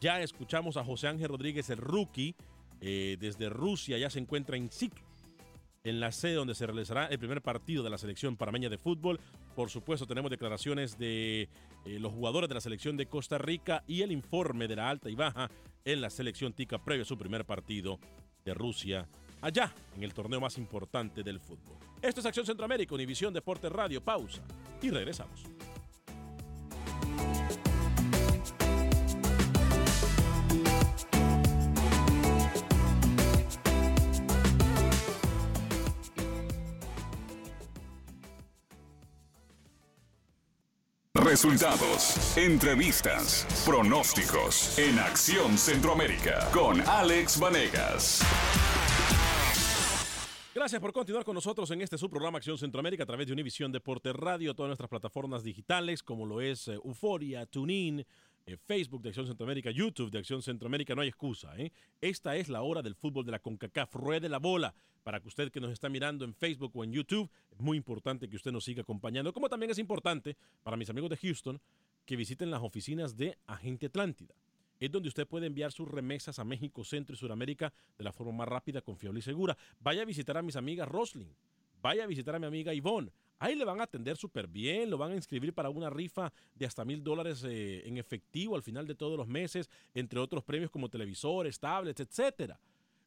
[0.00, 2.34] Ya escuchamos a José Ángel Rodríguez, el rookie,
[2.80, 5.00] eh, desde Rusia, ya se encuentra en Sikh,
[5.84, 9.20] en la sede donde se realizará el primer partido de la selección parameña de fútbol.
[9.54, 11.42] Por supuesto, tenemos declaraciones de
[11.84, 15.08] eh, los jugadores de la selección de Costa Rica y el informe de la alta
[15.08, 15.48] y baja
[15.84, 18.00] en la selección tica previo a su primer partido
[18.44, 19.08] de Rusia,
[19.40, 21.76] allá en el torneo más importante del fútbol.
[22.02, 24.02] Esto es Acción Centroamérica, Univisión Deportes Radio.
[24.02, 24.42] Pausa
[24.82, 25.44] y regresamos.
[41.26, 48.22] Resultados, entrevistas, pronósticos en Acción Centroamérica con Alex Vanegas.
[50.56, 54.10] Gracias por continuar con nosotros en este subprograma Acción Centroamérica a través de Univisión Deporte
[54.14, 58.06] Radio, todas nuestras plataformas digitales como lo es eh, Euforia, TuneIn,
[58.46, 61.54] eh, Facebook de Acción Centroamérica, YouTube de Acción Centroamérica, no hay excusa.
[61.58, 61.72] ¿eh?
[62.00, 64.74] Esta es la hora del fútbol de la CONCACAF, ruede la bola.
[65.02, 68.26] Para que usted que nos está mirando en Facebook o en YouTube, es muy importante
[68.26, 71.60] que usted nos siga acompañando, como también es importante para mis amigos de Houston
[72.06, 74.34] que visiten las oficinas de Agente Atlántida.
[74.78, 78.32] Es donde usted puede enviar sus remesas a México, Centro y Sudamérica de la forma
[78.32, 79.56] más rápida, confiable y segura.
[79.80, 81.34] Vaya a visitar a mis amigas Roslyn.
[81.82, 83.12] Vaya a visitar a mi amiga Ivonne.
[83.38, 86.64] Ahí le van a atender súper bien, lo van a inscribir para una rifa de
[86.64, 90.70] hasta mil dólares eh, en efectivo al final de todos los meses, entre otros premios
[90.70, 92.58] como televisores, tablets, etcétera.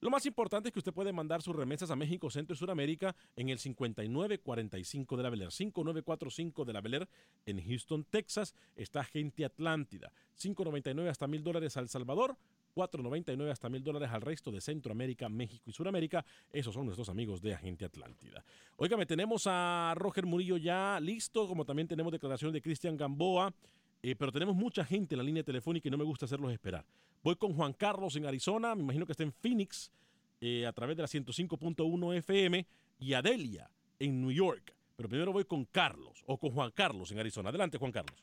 [0.02, 3.16] Lo más importante es que usted puede mandar sus remesas a México, Centro y Sudamérica
[3.36, 5.52] en el 5945 de la Beler.
[5.52, 7.10] 5945 de la Beler
[7.46, 8.56] en Houston, Texas.
[8.78, 10.12] Está Gente Atlántida.
[10.36, 12.38] 599 hasta mil dólares a El Salvador.
[12.76, 16.24] 4.99 hasta mil dólares al resto de Centroamérica, México y Sudamérica.
[16.54, 18.46] Esos son nuestros amigos de Agente Atlántida.
[18.78, 23.54] Óigame, tenemos a Roger Murillo ya listo, como también tenemos declaración de Cristian Gamboa.
[24.02, 26.86] Eh, pero tenemos mucha gente en la línea telefónica y no me gusta hacerlos esperar.
[27.22, 29.92] Voy con Juan Carlos en Arizona, me imagino que está en Phoenix
[30.40, 32.66] eh, a través de la 105.1 FM
[33.00, 34.74] y Adelia en New York.
[34.96, 37.50] Pero primero voy con Carlos o con Juan Carlos en Arizona.
[37.50, 38.16] Adelante, Juan Carlos.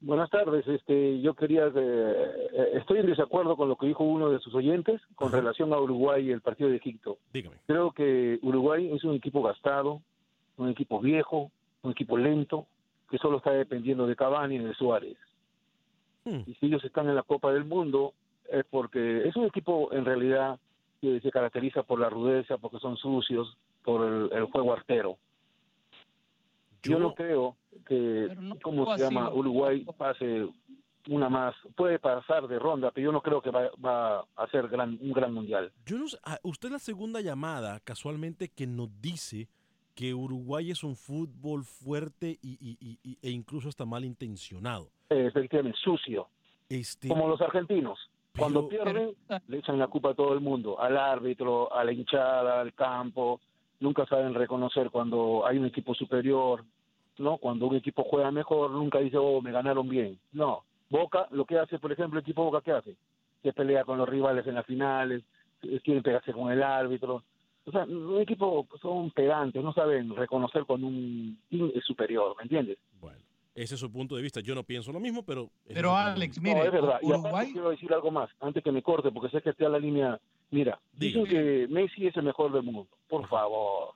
[0.00, 0.66] Buenas tardes.
[0.68, 4.54] Este, yo quería, eh, eh, estoy en desacuerdo con lo que dijo uno de sus
[4.54, 7.18] oyentes con relación a Uruguay y el partido de Egipto.
[7.32, 7.56] Dígame.
[7.66, 10.02] Creo que Uruguay es un equipo gastado,
[10.58, 11.50] un equipo viejo,
[11.82, 12.66] un equipo lento,
[13.10, 15.16] que solo está dependiendo de Cavani y de Suárez.
[16.46, 18.14] Y si ellos están en la Copa del Mundo
[18.50, 20.58] es porque es un equipo en realidad
[21.00, 25.16] que se caracteriza por la rudeza, porque son sucios, por el, el juego artero.
[26.82, 28.28] Yo, no creo que,
[28.62, 29.24] ¿cómo jugó se llama?
[29.24, 29.34] ¿no?
[29.34, 30.48] Uruguay pase
[31.08, 31.54] una más.
[31.76, 35.12] Puede pasar de ronda, pero yo no creo que va, va a ser gran, un
[35.12, 35.72] gran mundial.
[35.84, 39.48] Yo no sé, ah, usted es la segunda llamada casualmente que nos dice
[39.98, 44.90] que Uruguay es un fútbol fuerte y, y- y- y- e incluso hasta malintencionado.
[45.10, 46.28] Efectivamente, sucio.
[46.68, 47.98] Este, Como los argentinos.
[48.38, 49.10] Cuando pierden,
[49.48, 53.40] le echan la culpa a todo el mundo, al árbitro, a la hinchada, al campo.
[53.80, 56.64] Nunca saben reconocer cuando hay un equipo superior,
[57.18, 57.38] ¿no?
[57.38, 60.16] Cuando un equipo juega mejor, nunca dice, oh, me ganaron bien.
[60.30, 60.62] No.
[60.90, 62.94] Boca, lo que hace, por ejemplo, el equipo Boca, ¿qué hace?
[63.42, 65.24] Se pelea con los rivales en las finales,
[65.62, 67.24] eh, quieren pegarse con el árbitro.
[67.68, 72.78] O sea, un equipo son pedantes, no saben reconocer cuando un team superior, ¿me entiendes?
[73.54, 74.40] ese es su punto de vista.
[74.40, 75.50] Yo no pienso lo mismo, pero...
[75.66, 77.00] Pero Alex, mire, no, es verdad.
[77.02, 79.80] Y aparte quiero decir algo más, antes que me corte, porque sé que está la
[79.80, 80.18] línea.
[80.50, 82.86] Mira, dicen que Messi es el mejor del mundo.
[83.08, 83.94] Por favor.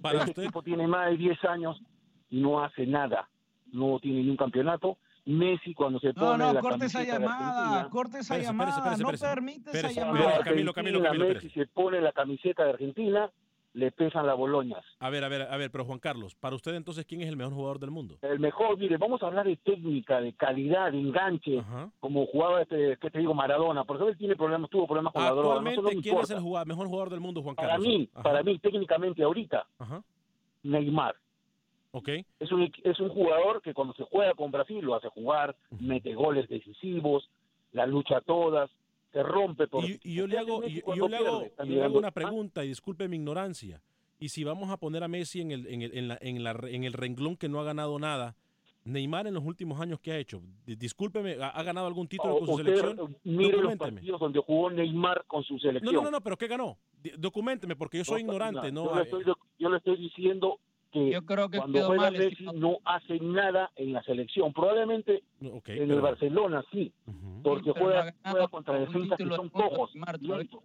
[0.00, 1.80] Para Ese tipo tiene más de 10 años
[2.30, 3.28] y no hace nada.
[3.72, 4.98] No tiene ni un campeonato.
[5.26, 8.20] Messi cuando se No, pone no, la corte esa camiseta de llamada, Argentina- corte esa
[8.34, 9.34] Espérese, llamada, espérese, no espérese.
[9.34, 10.44] permite esa Espérese, llamada.
[10.44, 13.30] Camilo, Camilo, Camilo, Messi se pone la camiseta de Argentina,
[13.72, 14.82] le pesan las boloñas.
[15.00, 17.36] A ver, a ver, a ver, pero Juan Carlos, para usted entonces, ¿quién es el
[17.36, 18.16] mejor jugador del mundo?
[18.22, 21.62] El mejor, mire, vamos a hablar de técnica, de calidad, de enganche,
[22.00, 25.30] como jugaba este, que te digo, Maradona, porque él tiene problemas, tuvo problemas con la
[25.30, 25.42] droga.
[25.42, 26.34] No, no Actualmente, me ¿quién es importa.
[26.34, 27.86] el jugador- mejor jugador del mundo, Juan Para Carlos?
[27.88, 28.22] mí, Ajá.
[28.22, 30.02] para mí, técnicamente ahorita, Ajá.
[30.62, 31.16] Neymar.
[31.96, 32.08] Ok.
[32.40, 36.14] Es un, es un jugador que cuando se juega con Brasil lo hace jugar, mete
[36.14, 37.30] goles decisivos,
[37.72, 38.70] la lucha todas,
[39.12, 39.82] se rompe por...
[39.82, 42.10] Y, y yo le hago, yo cuando le hago, pierde, está y le hago una
[42.10, 43.80] pregunta, y disculpe mi ignorancia.
[44.18, 46.58] Y si vamos a poner a Messi en el, en el, en la- en la-
[46.68, 48.36] en el renglón que no ha ganado nada,
[48.84, 50.42] Neymar en los últimos años, ¿qué ha hecho?
[50.66, 52.98] Discúlpeme, ¿ha, ha ganado algún título con su selección?
[53.00, 55.94] eh, mire los partidos donde jugó Neymar con su No, selección.
[55.94, 56.76] no, no, no, pero ¿qué ganó?
[57.18, 58.84] Documénteme, porque yo soy No, ignorante, ¿no?
[58.84, 59.24] Yo le estoy,
[59.58, 60.60] yo le estoy diciendo
[60.96, 64.52] que, Yo creo que cuando juega mal Messi no hace nada en la selección.
[64.52, 66.92] Probablemente en el Barcelona sí,
[67.42, 69.90] porque juega, juega contra defensas que son cojos,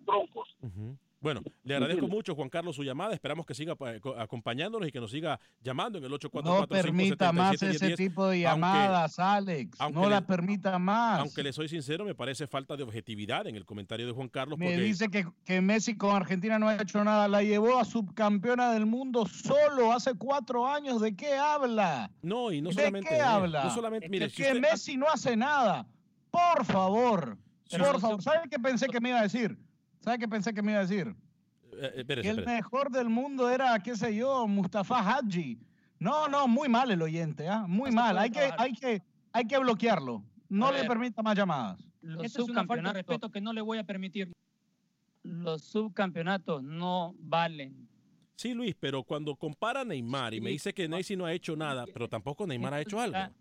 [0.06, 0.56] troncos.
[0.62, 0.96] Ujú.
[1.22, 3.14] Bueno, le ¿Me agradezco mucho, Juan Carlos, su llamada.
[3.14, 7.32] Esperamos que siga co- acompañándonos y que nos siga llamando en el No 844 permita
[7.32, 9.80] más ese tipo de llamadas, Alex.
[9.80, 11.20] aunque no le- la permita más.
[11.20, 14.58] Aunque le soy sincero, me parece falta de objetividad en el comentario de Juan Carlos.
[14.58, 17.28] Me porque dice que, que Messi con Argentina no ha hecho nada.
[17.28, 21.02] La llevó a subcampeona del mundo solo hace cuatro años.
[21.02, 22.10] ¿De qué habla?
[22.24, 23.64] No, y no ¿De solamente qué él, habla?
[23.66, 25.86] no solamente- mire, si que usted- Messi no hace nada.
[26.32, 27.38] Por favor.
[27.70, 28.24] Por no- favor.
[28.24, 29.56] ¿Sabe qué pensé que me iba a decir?
[30.02, 31.08] ¿Sabe qué pensé que me iba a decir?
[31.08, 32.56] Eh, eh, espérese, que el espérese.
[32.64, 35.58] mejor del mundo era, qué sé yo, Mustafa Hadji.
[36.00, 37.66] No, no, muy mal el oyente, ¿ah?
[37.68, 38.18] Muy mal.
[38.18, 40.24] Hay que, hay, que, hay que bloquearlo.
[40.50, 40.88] No A le ver.
[40.88, 41.80] permita más llamadas.
[42.02, 44.32] Los Esta es una falta de subcampeonatos- respeto que no le voy a permitir.
[45.24, 47.88] Los subcampeonatos no valen.
[48.36, 51.56] Sí, Luis, pero cuando compara a Neymar y me dice que Messi no ha hecho
[51.56, 53.16] nada, pero tampoco Neymar ha hecho algo.
[53.16, 53.32] Está,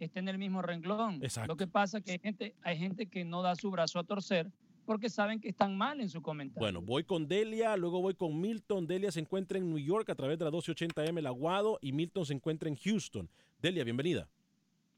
[0.00, 1.22] está en el mismo renglón.
[1.22, 1.52] Exacto.
[1.52, 4.04] Lo que pasa es que hay gente, hay gente que no da su brazo a
[4.04, 4.50] torcer
[4.84, 6.60] porque saben que están mal en su comentario.
[6.60, 8.86] Bueno, voy con Delia, luego voy con Milton.
[8.86, 12.24] Delia se encuentra en New York a través de la 1280M El Aguado y Milton
[12.24, 13.28] se encuentra en Houston.
[13.60, 14.28] Delia, bienvenida.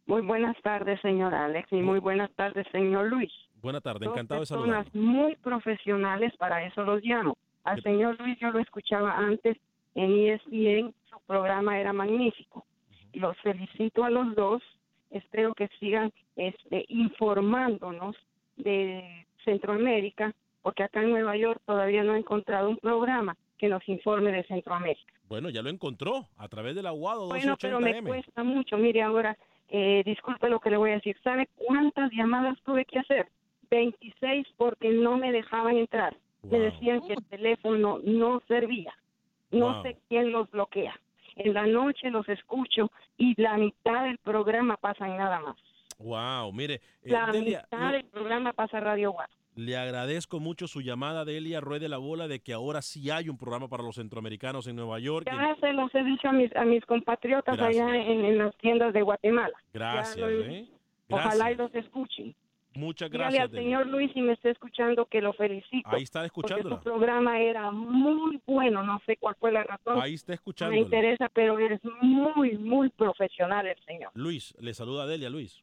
[0.07, 3.31] Muy buenas tardes, señor Alex, y muy buenas tardes, señor Luis.
[3.61, 5.01] Buena tarde, Dos encantado de personas saludarlo.
[5.01, 7.37] muy profesionales, para eso los llamo.
[7.65, 9.57] Al señor Luis yo lo escuchaba antes
[9.95, 12.65] en ESPN, su programa era magnífico.
[13.13, 14.63] Los felicito a los dos,
[15.11, 18.17] espero que sigan este, informándonos
[18.57, 23.87] de Centroamérica, porque acá en Nueva York todavía no he encontrado un programa que nos
[23.89, 25.13] informe de Centroamérica.
[25.29, 28.07] Bueno, ya lo encontró a través del Aguado Bueno, pero me 1280M.
[28.07, 28.77] cuesta mucho.
[28.77, 29.37] Mire, ahora,
[29.69, 31.17] eh, disculpe lo que le voy a decir.
[31.23, 33.29] ¿Sabe cuántas llamadas tuve que hacer?
[33.71, 36.17] 26 porque no me dejaban entrar.
[36.43, 38.93] Me decían que el teléfono no servía.
[39.51, 39.83] No Wow.
[39.83, 40.99] sé quién los bloquea.
[41.37, 45.57] En la noche los escucho y la mitad del programa pasa en nada más.
[46.03, 49.31] Wow, mire, eh, La Delia, mitad lo- del programa pasa Radio Guard.
[49.55, 53.37] le agradezco mucho su llamada, Delia, ruede la bola de que ahora sí hay un
[53.37, 55.27] programa para los centroamericanos en Nueva York.
[55.27, 57.87] Ya se los he dicho a mis, a mis compatriotas Gracias.
[57.87, 59.55] allá en, en las tiendas de Guatemala.
[59.73, 60.67] Gracias, lo ¿eh?
[61.11, 61.59] Ojalá y Gracias.
[61.59, 62.35] los escuchen.
[62.75, 63.65] Muchas Dígale gracias, al Delia.
[63.67, 65.87] señor Luis si me está escuchando que lo felicito.
[65.91, 66.77] Ahí está Porque escuchándola.
[66.77, 70.01] su programa era muy bueno, no sé cuál fue la razón.
[70.01, 70.81] Ahí está me escuchándola.
[70.81, 74.11] interesa, pero eres muy, muy profesional el señor.
[74.15, 75.63] Luis, le saluda a Delia, Luis.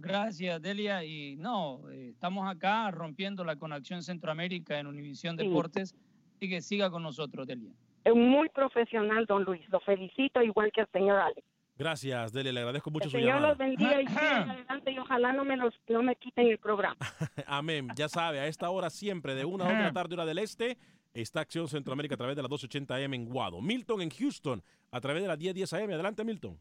[0.00, 1.04] Gracias, Delia.
[1.04, 5.46] Y no, eh, estamos acá rompiendo la conexión Centroamérica en Univisión Sí.
[5.46, 5.94] Deportes.
[6.36, 7.72] Así que siga con nosotros, Delia.
[8.04, 9.62] Es muy profesional, don Luis.
[9.68, 11.42] Lo felicito igual que al señor Alex.
[11.78, 13.48] Gracias, Delia, le agradezco mucho El su señor llamada.
[13.48, 16.96] los bendiga y sigan adelante y ojalá no me, los, no me quiten el programa.
[17.46, 17.88] Amén.
[17.96, 20.38] Ya sabe, a esta hora siempre, de una a otra de la tarde, hora del
[20.38, 20.76] este,
[21.14, 23.60] está Acción Centroamérica a través de la 1280 AM en Guado.
[23.62, 25.90] Milton en Houston, a través de la 1010 AM.
[25.92, 26.58] Adelante, Milton.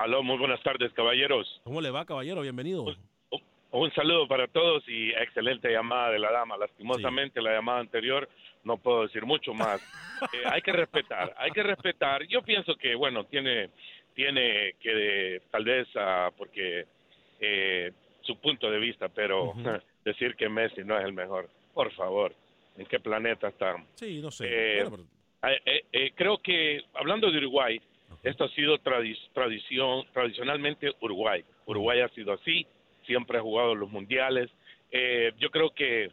[0.00, 1.60] Aló, muy buenas tardes, caballeros.
[1.62, 2.40] ¿Cómo le va, caballero?
[2.40, 2.86] Bienvenido.
[3.70, 6.56] Un saludo para todos y excelente llamada de la dama.
[6.56, 8.26] Lastimosamente, la llamada anterior
[8.64, 9.80] no puedo decir mucho más.
[10.34, 12.26] Eh, hay que respetar, hay que respetar.
[12.26, 13.70] Yo pienso que, bueno, tiene,
[14.14, 16.84] tiene que tal vez, ah, porque
[17.40, 19.54] eh, su punto de vista, pero
[20.04, 22.34] decir que Messi no es el mejor, por favor,
[22.76, 23.88] ¿en qué planeta estamos?
[23.94, 24.44] Sí, no sé.
[24.46, 25.06] Eh, Bueno,
[25.40, 27.80] pero- eh, eh, creo que hablando de Uruguay,
[28.22, 31.44] esto ha sido tradi- tradición, tradicionalmente Uruguay.
[31.66, 32.66] Uruguay ha sido así,
[33.06, 34.50] siempre ha jugado los mundiales.
[34.90, 36.10] Eh, yo creo que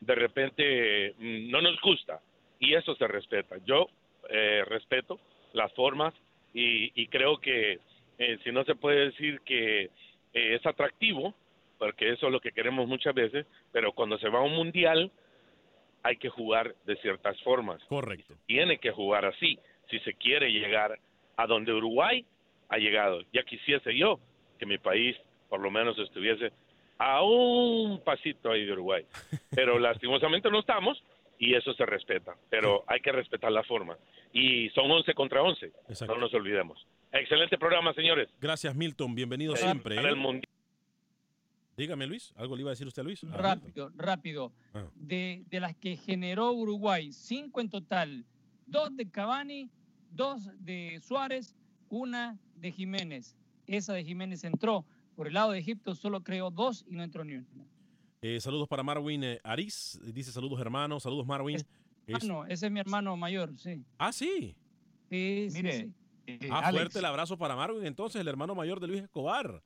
[0.00, 2.20] de repente mm, no nos gusta
[2.58, 3.56] y eso se respeta.
[3.64, 3.88] Yo
[4.28, 5.18] eh, respeto
[5.52, 6.14] las formas
[6.54, 7.78] y, y creo que
[8.18, 9.90] eh, si no se puede decir que eh,
[10.32, 11.34] es atractivo,
[11.78, 15.10] porque eso es lo que queremos muchas veces, pero cuando se va a un mundial
[16.02, 18.34] hay que jugar de ciertas formas Correcto.
[18.46, 19.58] tiene que jugar así
[19.90, 20.98] si se quiere llegar
[21.42, 22.24] a donde Uruguay
[22.68, 23.22] ha llegado.
[23.32, 24.18] Ya quisiese yo
[24.58, 25.16] que mi país
[25.48, 26.52] por lo menos estuviese
[26.98, 29.04] a un pasito ahí de Uruguay.
[29.50, 31.02] Pero lastimosamente no estamos
[31.38, 32.36] y eso se respeta.
[32.50, 33.96] Pero hay que respetar la forma.
[34.32, 35.66] Y son 11 contra 11.
[35.88, 36.14] Exacto.
[36.14, 36.86] No nos olvidemos.
[37.12, 38.28] Excelente programa, señores.
[38.40, 39.14] Gracias, Milton.
[39.14, 39.96] Bienvenido Eh, siempre.
[39.96, 40.12] para ¿eh?
[40.12, 40.44] el mundial.
[41.76, 42.32] Dígame, Luis.
[42.36, 43.24] ¿Algo le iba a decir usted, Luis?
[43.24, 43.42] Ah, Milton.
[43.42, 44.52] Rápido, rápido.
[44.74, 44.84] Ah.
[44.94, 48.24] De, de las que generó Uruguay, cinco en total,
[48.66, 49.70] dos de Cavani,
[50.10, 51.56] dos de Suárez,
[51.88, 53.36] una de Jiménez.
[53.66, 54.84] Esa de Jiménez entró.
[55.16, 57.46] Por el lado de Egipto solo creó dos y no entró ni una.
[58.22, 59.98] Eh, saludos para Marwin eh, Ariz.
[60.12, 61.02] Dice saludos, hermanos.
[61.02, 61.58] Saludos, Marwin.
[62.06, 63.84] hermano, ese es mi hermano mayor, sí.
[63.98, 64.56] Ah, sí.
[65.08, 65.94] Sí, sí, Mire, sí.
[66.26, 69.62] eh, Ah, Alex, fuerte el abrazo para Marvin, entonces, el hermano mayor de Luis Escobar.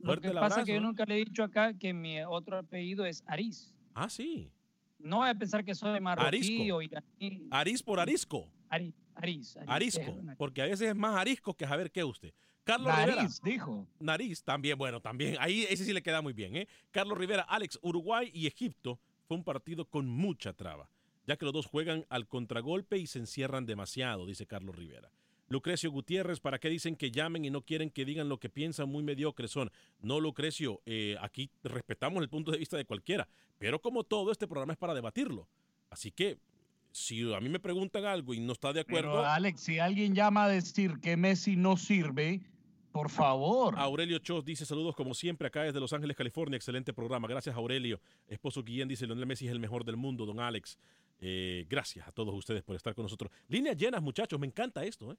[0.00, 0.60] Lo Fuerte que el pasa abrazo.
[0.60, 3.74] es que yo nunca le he dicho acá que mi otro apellido es Ariz.
[3.94, 4.50] Ah, sí.
[4.98, 6.76] No voy a pensar que soy marroquí Arisco.
[6.76, 7.48] o iraní.
[7.50, 8.48] Aris por arisco.
[8.70, 8.92] Ari-
[9.66, 10.16] Arisco.
[10.36, 12.32] Porque a veces es más arisco que saber qué usted.
[12.64, 13.16] Carlos Rivera.
[13.16, 13.86] nariz, dijo.
[13.98, 15.36] Nariz, también, bueno, también.
[15.40, 16.68] Ahí ese sí le queda muy bien, ¿eh?
[16.90, 20.90] Carlos Rivera, Alex, Uruguay y Egipto fue un partido con mucha traba,
[21.26, 25.10] ya que los dos juegan al contragolpe y se encierran demasiado, dice Carlos Rivera.
[25.48, 28.88] Lucrecio Gutiérrez, ¿para qué dicen que llamen y no quieren que digan lo que piensan?
[28.90, 29.70] Muy mediocres son.
[30.00, 33.26] No, Lucrecio, eh, aquí respetamos el punto de vista de cualquiera,
[33.58, 35.48] pero como todo, este programa es para debatirlo.
[35.88, 36.38] Así que,
[36.98, 40.14] si a mí me preguntan algo y no está de acuerdo, Pero Alex, si alguien
[40.14, 42.40] llama a decir que Messi no sirve,
[42.92, 43.78] por favor.
[43.78, 46.56] Aurelio Chos dice saludos como siempre acá desde Los Ángeles, California.
[46.56, 47.28] Excelente programa.
[47.28, 48.00] Gracias, Aurelio.
[48.26, 50.78] Esposo Guillén dice Lionel Messi es el mejor del mundo, don Alex.
[51.20, 53.30] Eh, gracias a todos ustedes por estar con nosotros.
[53.48, 54.38] Líneas llenas, muchachos.
[54.40, 55.16] Me encanta esto, ¿eh?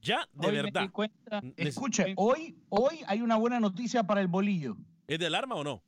[0.00, 0.90] Ya, de Hoy verdad.
[0.92, 4.76] cuenta- Escuche, hoy, hoy hay una buena noticia para el bolillo.
[5.06, 5.82] ¿Es del arma o no?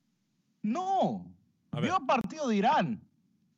[0.63, 1.33] No.
[1.81, 3.01] Vio partido de Irán.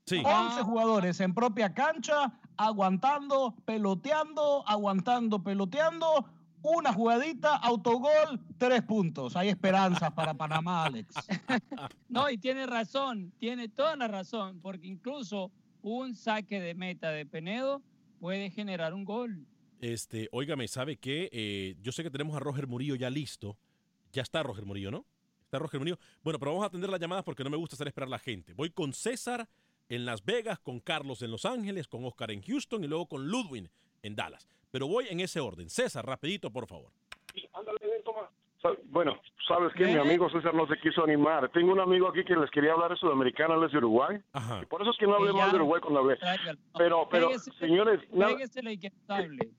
[0.06, 0.22] Sí.
[0.24, 6.26] 11 jugadores en propia cancha, aguantando, peloteando, aguantando, peloteando.
[6.64, 9.34] Una jugadita, autogol, tres puntos.
[9.34, 11.14] Hay esperanzas para Panamá, Alex.
[12.08, 15.50] No, y tiene razón, tiene toda la razón, porque incluso
[15.80, 17.82] un saque de meta de Penedo
[18.20, 19.46] puede generar un gol.
[19.80, 21.28] Este, óigame, ¿sabe qué?
[21.32, 23.58] Eh, yo sé que tenemos a Roger Murillo ya listo.
[24.12, 25.04] Ya está Roger Murillo, ¿no?
[25.42, 25.98] Está Roger Murillo.
[26.22, 28.18] Bueno, pero vamos a atender las llamadas porque no me gusta hacer esperar a la
[28.20, 28.52] gente.
[28.54, 29.48] Voy con César
[29.94, 33.26] en Las Vegas, con Carlos en Los Ángeles, con Oscar en Houston y luego con
[33.28, 33.68] Ludwig
[34.02, 34.48] en Dallas.
[34.70, 35.68] Pero voy en ese orden.
[35.68, 36.90] César, rapidito, por favor.
[38.62, 39.18] Sa- Bueno,
[39.48, 41.50] sabes que mi amigo César no se quiso animar.
[41.50, 44.18] Tengo un amigo aquí que les quería hablar de Sudamericana, él es de Uruguay.
[44.62, 46.16] Y por eso es que no hablé más de Uruguay cuando hablé.
[46.16, 46.58] Tráigalo.
[46.78, 47.28] Pero, pero,
[47.58, 48.00] señores,
[48.72, 49.50] y que nos hable.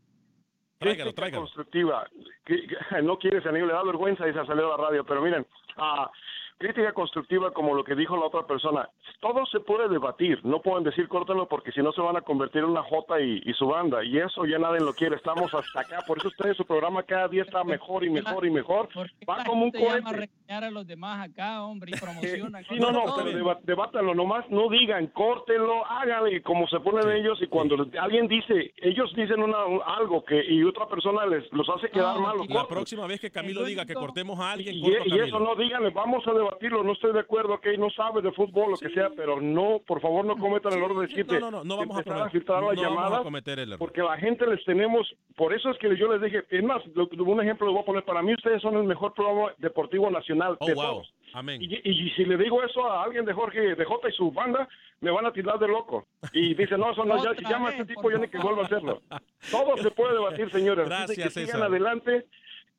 [0.80, 2.10] crítica constructiva.
[2.46, 5.06] que- que- no quiere ese amigo, le da vergüenza y se salió a la radio.
[5.06, 5.46] Pero miren,
[5.78, 6.10] ah,
[6.58, 8.90] crítica constructiva como lo que dijo la otra persona.
[9.20, 10.40] Todo se puede debatir.
[10.44, 13.42] No pueden decir córtenlo porque si no se van a convertir en una J y,
[13.46, 14.04] y su banda.
[14.04, 15.16] Y eso ya nadie lo quiere.
[15.16, 16.00] Estamos hasta acá.
[16.08, 18.90] Por eso ustedes, su programa cada día está mejor y mejor y mejor.
[19.30, 20.30] Va como un gente llama a cohete.
[20.48, 22.60] regañar a los demás acá, hombre, y promociona.
[22.64, 27.40] Sí, no, no, pero deba- debátalo nomás, no digan, córtenlo, háganle como se ponen ellos
[27.42, 31.68] y cuando alguien dice, ellos dicen una, un- algo que y otra persona les los
[31.70, 32.38] hace quedar mal.
[32.38, 35.56] los La próxima vez que Camilo diga que cortemos a alguien, Y, y eso no
[35.56, 38.90] díganle, vamos a debatirlo, no estoy de acuerdo, que no sabe de fútbol, lo que
[38.90, 41.78] sea, pero no, por favor no cometan el error de decirte, No, no, no, no
[41.78, 43.80] vamos a empezar cometer- filtrar las no vamos a llamadas, cometer el error.
[43.80, 47.08] porque la gente les tenemos, por eso es que yo les dije, es más, lo-
[47.24, 50.58] un ejemplo les voy a poner, para mí ustedes son el mejor programa deportivo nacional
[50.60, 50.84] Oh, de wow.
[50.84, 51.14] todos.
[51.36, 51.60] Amén.
[51.64, 54.68] Y, y si le digo eso a alguien de Jorge, de J y su banda,
[55.02, 56.06] me van a tirar de loco.
[56.32, 58.62] Y dice, no, eso no, ya, si llama a este tipo, ya ni que vuelva
[58.62, 59.02] a hacerlo.
[59.50, 60.86] Todo se puede debatir, señores.
[60.86, 61.64] Gracias, que sigan César.
[61.64, 62.28] adelante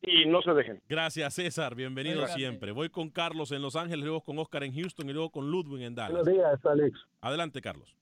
[0.07, 0.81] y no se dejen.
[0.89, 1.75] Gracias, César.
[1.75, 2.39] Bienvenido Gracias.
[2.39, 2.73] siempre.
[2.73, 5.83] Voy con Carlos en Los Ángeles, luego con Oscar en Houston y luego con Ludwig
[5.85, 6.13] en Dallas.
[6.25, 6.99] Buenos días, Alex.
[7.21, 7.95] Adelante, Carlos.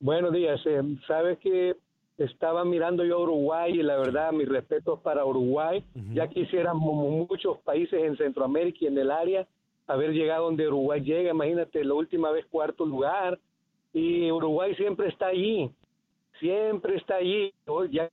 [0.00, 0.60] Buenos días.
[0.66, 1.74] eh, Sabes que
[2.18, 5.84] estaba mirando yo a Uruguay y la verdad, mis respetos para Uruguay.
[6.12, 9.46] Ya quisieran mu- muchos países en Centroamérica y en el área
[9.86, 11.30] haber llegado donde Uruguay llega.
[11.30, 13.38] Imagínate, la última vez cuarto lugar
[13.92, 15.70] y Uruguay siempre está allí.
[16.38, 17.52] Siempre está allí.
[17.66, 18.08] Hoy ya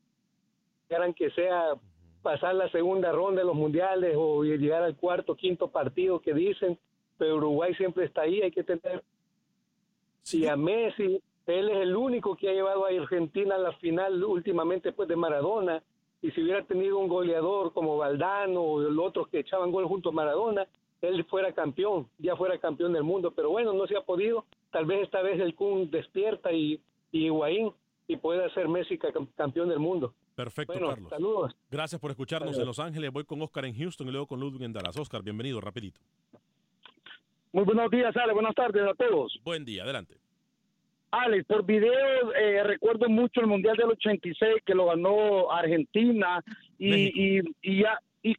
[0.88, 1.74] quieran que sea
[2.22, 6.78] pasar la segunda ronda de los mundiales o llegar al cuarto, quinto partido que dicen,
[7.17, 9.03] pero Uruguay siempre está ahí, hay que tener
[10.34, 14.24] y a Messi, él es el único que ha llevado a Argentina a la final
[14.24, 15.82] últimamente después de Maradona.
[16.22, 20.09] Y si hubiera tenido un goleador como Valdano o los otros que echaban gol junto
[20.09, 20.67] a Maradona,
[21.01, 23.32] él fuera campeón, ya fuera campeón del mundo.
[23.32, 24.45] Pero bueno, no se ha podido.
[24.72, 26.80] Tal vez esta vez el Kun despierta y,
[27.11, 27.72] y Higuaín
[28.07, 30.13] y pueda ser Messi ca- campeón del mundo.
[30.36, 31.09] Perfecto, Bueno, Carlos.
[31.09, 31.55] saludos.
[31.69, 32.61] Gracias por escucharnos Saludos.
[32.63, 33.11] en Los Ángeles.
[33.11, 34.97] Voy con Oscar en Houston y luego con Ludwig en Dallas.
[34.97, 35.99] Oscar, bienvenido, rapidito.
[37.53, 38.34] Muy buenos días, Ale.
[38.34, 39.38] Buenas tardes a todos.
[39.43, 40.15] Buen día, adelante.
[41.11, 46.41] Alex, por videos eh, recuerdo mucho el Mundial del 86 que lo ganó Argentina
[46.79, 48.34] y, y, y ya, y,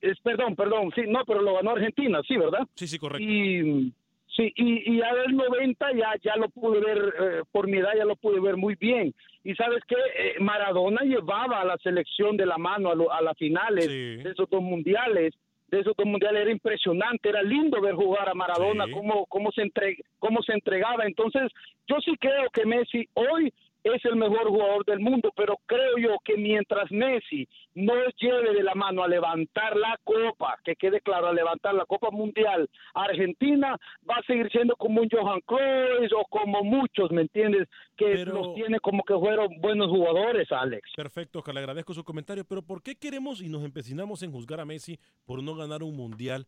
[0.00, 2.60] es, perdón, perdón, sí, no, pero lo ganó Argentina, sí, ¿verdad?
[2.76, 3.26] Sí, sí, correcto.
[3.28, 3.92] Y,
[4.36, 7.92] sí, y, y ya del 90 ya, ya lo pude ver, eh, por mi edad
[7.96, 9.14] ya lo pude ver muy bien.
[9.44, 9.96] Y sabes que
[10.40, 13.86] Maradona llevaba a la selección de la mano a, lo- a las finales
[14.22, 15.34] de esos dos mundiales.
[15.68, 19.62] De esos dos mundiales era impresionante, era lindo ver jugar a Maradona, cómo, cómo, se
[19.62, 21.06] entre, cómo se entregaba.
[21.06, 21.50] Entonces,
[21.88, 23.52] yo sí creo que Messi hoy
[23.84, 28.62] es el mejor jugador del mundo, pero creo yo que mientras Messi no lleve de
[28.62, 33.76] la mano a levantar la copa, que quede claro, a levantar la Copa Mundial, Argentina
[34.08, 37.68] va a seguir siendo como un Johan Cruyff o como muchos, ¿me entiendes?
[37.96, 40.88] Que los tiene como que fueron buenos jugadores, Alex.
[40.96, 44.60] Perfecto, que le agradezco su comentario, pero ¿por qué queremos y nos empecinamos en juzgar
[44.60, 46.46] a Messi por no ganar un mundial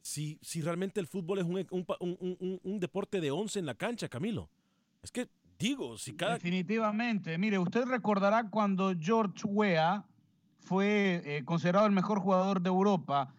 [0.00, 3.66] si, si realmente el fútbol es un, un, un, un- un deporte de 11 en
[3.66, 4.48] la cancha, Camilo?
[5.02, 5.26] Es que
[5.58, 6.34] digo, si cada...
[6.34, 7.38] Definitivamente.
[7.38, 10.04] Mire, usted recordará cuando George Weah
[10.60, 13.32] fue eh, considerado el mejor jugador de Europa.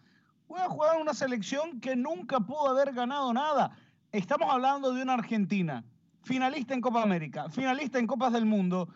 [0.48, 3.76] Weah jugaba en una selección que nunca pudo haber ganado nada.
[4.12, 5.84] Estamos hablando de una Argentina,
[6.22, 8.88] finalista en Copa América, finalista en Copas del Mundo,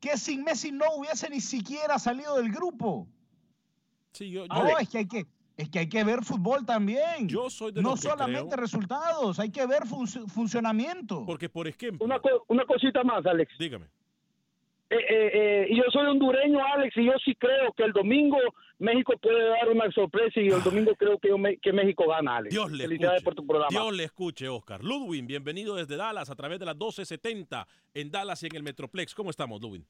[0.00, 3.08] que sin Messi no hubiese ni siquiera salido del grupo.
[4.12, 5.26] Sí, yo, No, es que hay que,
[5.62, 7.28] es que hay que ver fútbol también.
[7.28, 11.24] Yo soy de no solamente creo- resultados, hay que ver func- funcionamiento.
[11.26, 12.04] Porque, por ejemplo...
[12.04, 13.52] Una, co- una cosita más, Alex.
[13.58, 13.86] Dígame.
[14.90, 18.36] Eh, eh, eh, y yo soy hondureño, Alex, y yo sí creo que el domingo
[18.78, 22.36] México puede dar una sorpresa y el domingo creo que, yo me- que México gana,
[22.36, 22.52] Alex.
[22.54, 23.24] Dios le Felicidades escuche.
[23.24, 23.70] por tu programa.
[23.70, 24.84] Dios le escuche, Oscar.
[24.84, 29.14] Ludwin, bienvenido desde Dallas a través de las 1270 en Dallas y en el Metroplex.
[29.14, 29.86] ¿Cómo estamos, Ludwin?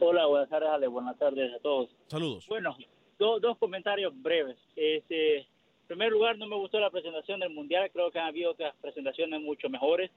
[0.00, 0.86] Hola, buenas tardes, Ale.
[0.86, 1.90] Buenas tardes a todos.
[2.06, 2.46] Saludos.
[2.48, 2.76] Bueno,
[3.20, 4.56] do- dos comentarios breves.
[4.74, 5.46] Este, en
[5.86, 7.90] primer lugar, no me gustó la presentación del Mundial.
[7.92, 10.10] Creo que han habido otras presentaciones mucho mejores.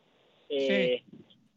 [0.49, 1.03] Eh,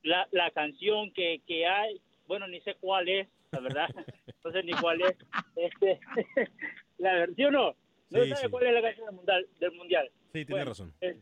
[0.03, 3.89] la, la canción que, que hay, bueno, ni sé cuál es, la verdad.
[4.45, 5.17] no sé ni cuál es.
[5.57, 6.01] Este,
[6.99, 7.75] la versión no.
[8.11, 8.49] No Sí, sabe sí.
[8.51, 9.47] cuál es la canción del Mundial.
[9.61, 10.11] Del mundial.
[10.27, 10.93] Sí, tiene Bueno, razón.
[11.01, 11.17] es-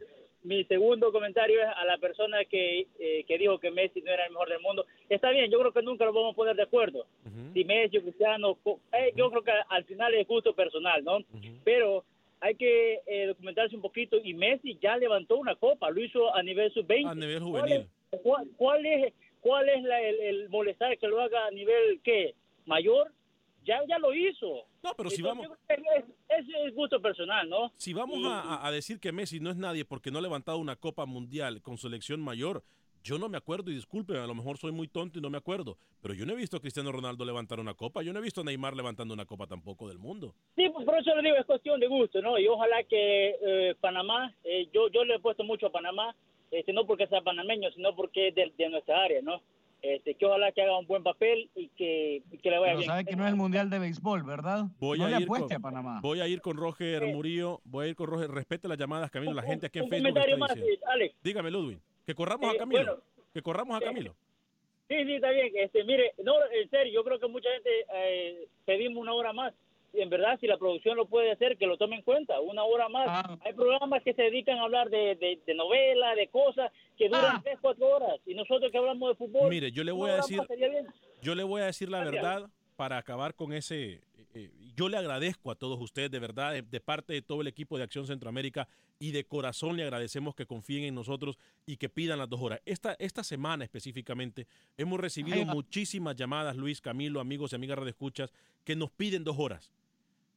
[0.45, 4.26] mi segundo comentario es a la persona que, eh, que dijo que Messi no era
[4.26, 4.86] el mejor del mundo.
[5.09, 7.07] Está bien, yo creo que nunca lo vamos a poner de acuerdo.
[7.53, 8.59] Si Messi o Cristiano,
[8.92, 11.18] eh, yo creo que al final es gusto personal, ¿no?
[11.64, 12.05] Pero
[12.40, 16.42] hay que eh, documentarse un poquito y Messi ya levantó una copa, lo hizo a
[16.42, 17.11] nivel sub-20.
[17.11, 17.86] A nivel ¿Cuál juvenil.
[18.12, 22.01] es, cuál, cuál es, cuál es la- el, el molestar que lo haga a nivel,
[22.05, 22.34] qué,
[22.66, 23.11] mayor?
[23.64, 24.64] Ya, ya lo hizo.
[24.82, 25.58] No, pero si Entonces, vamos-
[26.28, 27.72] es, gusto personal, ¿no?
[27.76, 30.22] Si vamos Y- a, a- a decir que Messi no es nadie porque no ha
[30.22, 32.62] levantado una Copa Mundial con selección mayor,
[33.02, 35.36] yo no me acuerdo y disculpen, a lo mejor soy muy tonto y no me
[35.38, 38.22] acuerdo, pero yo no he visto a Cristiano Ronaldo levantar una copa, yo no he
[38.22, 40.34] visto a Neymar levantando una copa tampoco del mundo.
[40.56, 42.38] Sí, pues por eso le digo, es cuestión de gusto, ¿no?
[42.38, 46.16] Y ojalá que eh, Panamá, eh, yo yo le he puesto mucho a Panamá,
[46.50, 49.42] este, no porque sea panameño, sino porque es de, de nuestra área, ¿no?
[49.87, 52.78] Este, que ojalá que haga un buen papel y que, y que le vaya Pero
[52.78, 52.91] bien.
[52.91, 54.64] sabe que no es el Mundial de Béisbol, ¿verdad?
[54.80, 56.01] Voy no a le ir apueste con, a Panamá.
[56.01, 59.35] Voy a ir con Roger Murillo, voy a ir con Roger, respete las llamadas, Camilo,
[59.35, 60.80] la gente aquí en un Facebook comentario está más, diciendo.
[60.87, 61.14] eh, Alex.
[61.22, 63.03] Dígame, Ludwin, que corramos a Eh, Camilo, bueno.
[63.35, 64.14] que corramos a Camilo.
[64.89, 65.53] Sí, sí, está bien.
[65.55, 69.53] Este, mire, no, en serio, yo creo que mucha gente eh, pedimos una hora más.
[69.97, 72.88] En verdad, si la producción lo puede hacer, que lo tome en cuenta, una hora
[72.88, 73.07] más.
[73.09, 73.38] Ah.
[73.45, 77.42] Hay programas que se dedican a hablar de, de, de novela, de cosas que duran
[77.42, 78.18] tres, cuatro horas.
[78.26, 79.49] Y nosotros que hablamos de fútbol.
[79.51, 80.40] Mire, yo le voy a decir,
[81.22, 82.22] yo le voy a decir la Gracias.
[82.22, 83.92] verdad para acabar con ese.
[83.92, 84.01] eh,
[84.34, 87.47] eh, yo le agradezco a todos ustedes, de verdad, de, de parte de todo el
[87.47, 88.66] equipo de Acción Centroamérica
[88.99, 92.61] y de corazón le agradecemos que confíen en nosotros y que pidan las dos horas.
[92.66, 98.32] Esta, esta semana específicamente hemos recibido muchísimas llamadas, Luis, Camilo, amigos y amigas de escuchas,
[98.64, 99.70] que nos piden dos horas.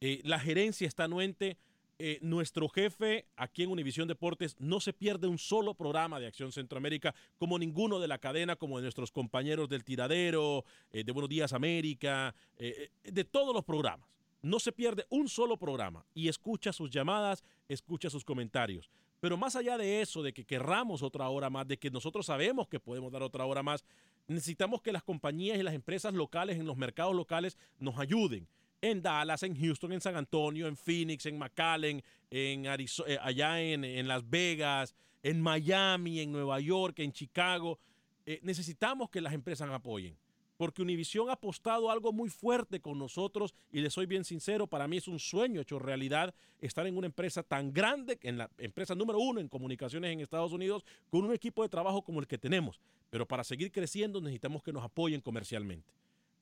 [0.00, 1.56] Eh, la gerencia está anuente.
[2.00, 6.52] Eh, nuestro jefe aquí en Univisión Deportes no se pierde un solo programa de Acción
[6.52, 11.28] Centroamérica, como ninguno de la cadena, como de nuestros compañeros del Tiradero, eh, de Buenos
[11.28, 14.08] Días América, de todos los programas.
[14.42, 18.88] No se pierde un solo programa y escucha sus llamadas, escucha sus comentarios.
[19.18, 22.68] Pero más allá de eso, de que querramos otra hora más, de que nosotros sabemos
[22.68, 23.84] que podemos dar otra hora más,
[24.28, 28.46] necesitamos que las compañías y las empresas locales en los mercados locales nos ayuden
[28.80, 33.60] en Dallas, en Houston, en San Antonio, en Phoenix, en McAllen, en Arizo- eh, allá
[33.60, 37.78] en, en Las Vegas, en Miami, en Nueva York, en Chicago.
[38.26, 40.16] Eh, necesitamos que las empresas apoyen,
[40.56, 44.86] porque Univision ha apostado algo muy fuerte con nosotros y le soy bien sincero, para
[44.86, 48.94] mí es un sueño hecho realidad estar en una empresa tan grande, en la empresa
[48.94, 52.38] número uno en comunicaciones en Estados Unidos, con un equipo de trabajo como el que
[52.38, 52.80] tenemos.
[53.10, 55.90] Pero para seguir creciendo necesitamos que nos apoyen comercialmente.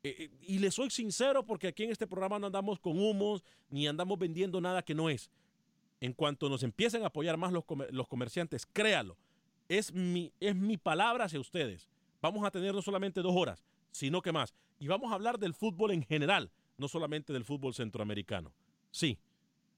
[0.02, 3.42] Eh, eh, y le soy sincero porque aquí en este programa no andamos con humos
[3.70, 5.30] ni andamos vendiendo nada que no es.
[6.00, 9.16] En cuanto nos empiecen a apoyar más los, los comerciantes, créalo,
[9.68, 11.88] es mi, es mi palabra hacia ustedes.
[12.20, 14.54] Vamos a tener no solamente dos horas, sino que más.
[14.78, 18.52] Y vamos a hablar del fútbol en general, no solamente del fútbol centroamericano.
[18.90, 19.18] Sí,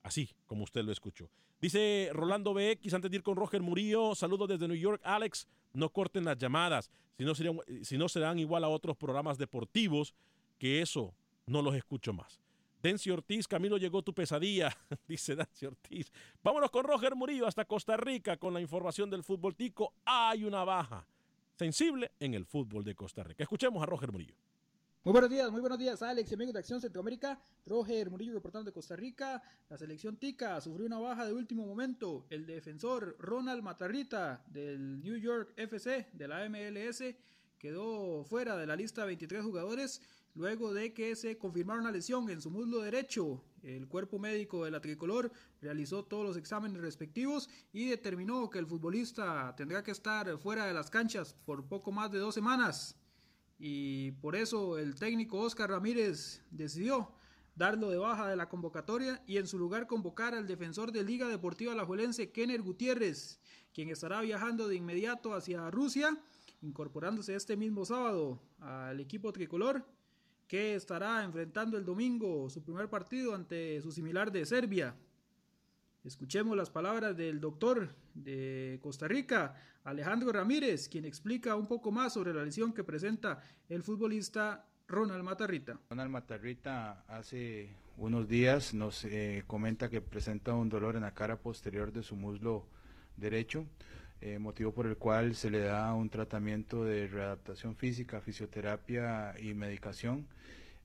[0.08, 1.30] así como usted lo escuchó.
[1.60, 5.00] Dice Rolando BX, antes de ir con Roger Murillo, saludos desde New York.
[5.04, 9.38] Alex, no corten las llamadas, si no, serían, si no serán igual a otros programas
[9.38, 10.14] deportivos,
[10.58, 11.14] que eso
[11.46, 12.40] no los escucho más.
[12.82, 14.76] Dencio Ortiz, Camilo llegó tu pesadilla,
[15.08, 16.12] dice Dencio Ortiz.
[16.42, 19.94] Vámonos con Roger Murillo hasta Costa Rica con la información del fútbol tico.
[20.04, 21.06] Hay una baja.
[21.56, 23.42] sensible en el fútbol de Costa Rica.
[23.42, 24.36] Escuchemos a Roger Murillo.
[25.04, 27.40] Muy buenos días, muy buenos días, Alex y amigos de Acción Centroamérica.
[27.64, 29.40] Roger Murillo reportando de Costa Rica.
[29.70, 32.26] La selección Tica sufrió una baja de último momento.
[32.30, 37.14] El defensor Ronald Matarrita del New York FC de la MLS
[37.58, 40.02] quedó fuera de la lista de 23 jugadores
[40.34, 43.44] luego de que se confirmara una lesión en su muslo derecho.
[43.62, 45.30] El cuerpo médico de la tricolor
[45.62, 50.74] realizó todos los exámenes respectivos y determinó que el futbolista tendrá que estar fuera de
[50.74, 52.97] las canchas por poco más de dos semanas
[53.58, 57.10] y por eso el técnico Oscar Ramírez decidió
[57.56, 61.26] darlo de baja de la convocatoria y en su lugar convocar al defensor de Liga
[61.28, 63.40] Deportiva Alajuelense Kenner Gutiérrez,
[63.74, 66.16] quien estará viajando de inmediato hacia Rusia,
[66.62, 69.84] incorporándose este mismo sábado al equipo tricolor
[70.46, 74.96] que estará enfrentando el domingo su primer partido ante su similar de Serbia.
[76.08, 79.54] Escuchemos las palabras del doctor de Costa Rica,
[79.84, 85.22] Alejandro Ramírez, quien explica un poco más sobre la lesión que presenta el futbolista Ronald
[85.22, 85.78] Matarrita.
[85.90, 91.36] Ronald Matarrita hace unos días nos eh, comenta que presenta un dolor en la cara
[91.36, 92.64] posterior de su muslo
[93.18, 93.66] derecho,
[94.22, 99.52] eh, motivo por el cual se le da un tratamiento de readaptación física, fisioterapia y
[99.52, 100.26] medicación.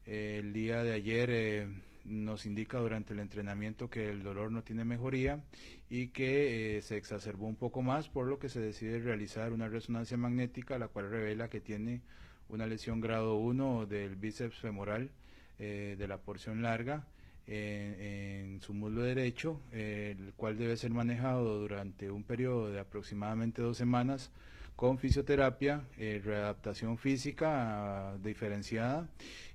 [0.05, 1.69] Eh, el día de ayer
[2.06, 5.43] nos indica durante el entrenamiento que el dolor no tiene mejoría
[5.89, 9.70] y que eh, se exacerbó un poco más, por lo que se decide realizar una
[9.70, 12.01] resonancia magnética, la cual revela que tiene
[12.49, 15.12] una lesión grado 1 del bíceps femoral
[15.60, 17.08] eh, de la porción larga
[17.45, 23.76] en su muslo derecho, el cual debe ser manejado durante un periodo de aproximadamente dos
[23.76, 24.32] semanas
[24.76, 29.07] con fisioterapia, eh, readaptación física diferenciada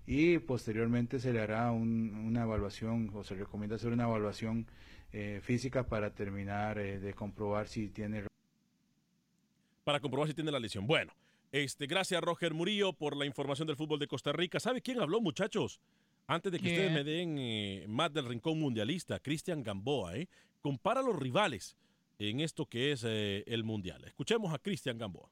[0.06, 4.66] y posteriormente se le hará una evaluación o se recomienda hacer una evaluación
[5.12, 8.24] eh, física para terminar eh, de comprobar si tiene
[9.84, 10.86] para comprobar si tiene la lesión.
[10.86, 11.12] Bueno,
[11.50, 14.60] este, gracias Roger Murillo por la información del fútbol de Costa Rica.
[14.60, 15.80] ¿Sabe quién habló, muchachos?
[16.26, 20.28] Antes de que ustedes me den más del rincón mundialista, Cristian Gamboa, ¿eh?
[20.60, 21.74] Compara los rivales
[22.18, 24.04] en esto que es el mundial.
[24.04, 25.28] Escuchemos a Cristian Gamboa.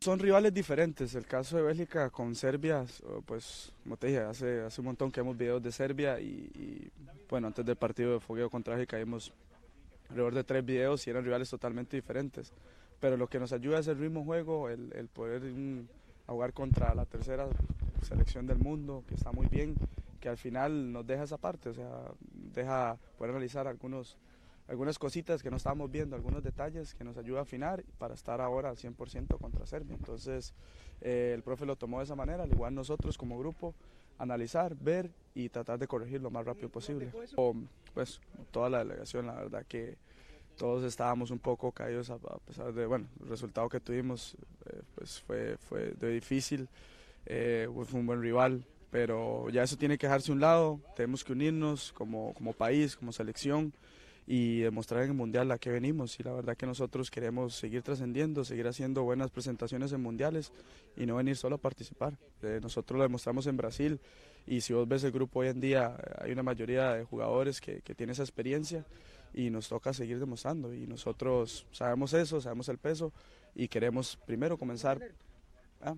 [0.00, 1.14] Son rivales diferentes.
[1.14, 2.84] El caso de Bélgica con Serbia,
[3.26, 6.90] pues como te dije, hace, hace un montón que hemos videos de Serbia y,
[7.28, 9.32] bueno, antes del partido de fogueo contra Bélgica vimos
[10.08, 12.52] alrededor de tres videos y eran rivales totalmente diferentes.
[12.98, 15.42] Pero lo que nos ayuda es el mismo juego, el, poder
[16.26, 17.46] jugar contra la tercera
[18.02, 19.74] selección del mundo, que está muy bien,
[20.20, 22.12] que al final nos deja esa parte, o sea,
[22.54, 24.16] deja poder analizar algunos
[24.70, 28.40] algunas cositas que no estábamos viendo, algunos detalles que nos ayuda a afinar para estar
[28.40, 29.96] ahora al 100% contra Serbia.
[29.96, 30.54] Entonces,
[31.00, 33.74] eh, el profe lo tomó de esa manera, al igual nosotros como grupo,
[34.16, 37.10] analizar, ver y tratar de corregir lo más rápido posible.
[37.94, 38.20] pues
[38.52, 39.98] toda la delegación, la verdad que
[40.56, 45.20] todos estábamos un poco caídos a, pesar de, bueno, el resultado que tuvimos, eh, pues
[45.20, 46.68] fue, fue de difícil,
[47.26, 51.24] eh, fue un buen rival, pero ya eso tiene que dejarse a un lado, tenemos
[51.24, 53.72] que unirnos como, como país, como selección
[54.32, 56.20] y demostrar en el Mundial a qué venimos.
[56.20, 60.52] Y la verdad que nosotros queremos seguir trascendiendo, seguir haciendo buenas presentaciones en Mundiales
[60.96, 62.16] y no venir solo a participar.
[62.42, 63.98] Eh, nosotros lo demostramos en Brasil
[64.46, 67.80] y si vos ves el grupo hoy en día, hay una mayoría de jugadores que,
[67.80, 68.86] que tiene esa experiencia
[69.34, 70.72] y nos toca seguir demostrando.
[70.72, 73.12] Y nosotros sabemos eso, sabemos el peso
[73.56, 75.00] y queremos primero comenzar.
[75.80, 75.96] ¿Ah?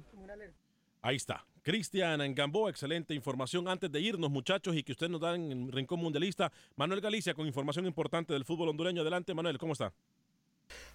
[1.02, 1.44] Ahí está.
[1.62, 3.66] Cristian Gamboa, excelente información.
[3.66, 7.34] Antes de irnos, muchachos, y que ustedes nos dan en el Rincón Mundialista, Manuel Galicia
[7.34, 9.02] con información importante del fútbol hondureño.
[9.02, 9.92] Adelante, Manuel, ¿cómo está?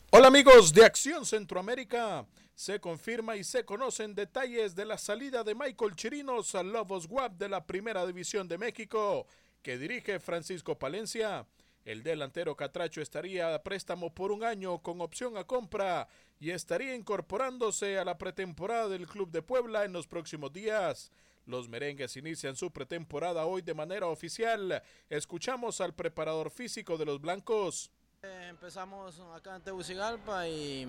[0.10, 2.26] Hola amigos de Acción Centroamérica.
[2.56, 7.34] Se confirma y se conocen detalles de la salida de Michael Chirinos al Lobos WAP
[7.34, 9.28] de la Primera División de México,
[9.62, 11.46] que dirige Francisco Palencia.
[11.88, 16.94] El delantero Catracho estaría a préstamo por un año con opción a compra y estaría
[16.94, 21.14] incorporándose a la pretemporada del Club de Puebla en los próximos días.
[21.46, 24.84] Los merengues inician su pretemporada hoy de manera oficial.
[25.10, 27.90] Escuchamos al preparador físico de los blancos.
[28.22, 30.86] Eh, empezamos acá en Tegucigalpa y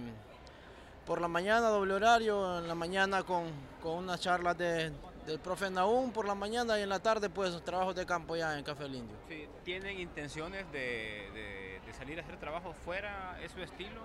[1.07, 3.45] por la mañana doble horario, en la mañana con,
[3.81, 4.91] con unas charlas de,
[5.29, 8.57] del profe Naún por la mañana y en la tarde pues trabajos de campo ya
[8.59, 9.15] en Café Lindio.
[9.29, 13.39] Sí, ¿Tienen intenciones de, salir a hacer trabajo fuera?
[13.43, 14.01] ¿Es su estilo?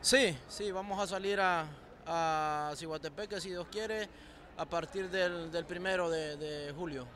[0.00, 1.66] Sí, sí, vamos a salir a,
[2.06, 4.08] a si Dios quiere
[4.56, 7.06] a partir del, primero de julio.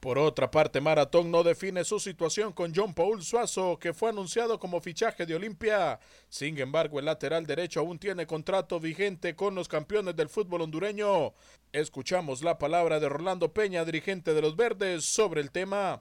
[0.00, 4.60] Por otra parte, Maratón no define su situación con John Paul Suazo, que fue anunciado
[4.60, 5.98] como fichaje de Olimpia.
[6.28, 11.34] Sin embargo, el lateral derecho aún tiene contrato vigente con los campeones del fútbol hondureño.
[11.72, 16.00] Escuchamos la palabra de Rolando Peña, dirigente de los Verdes, sobre el tema.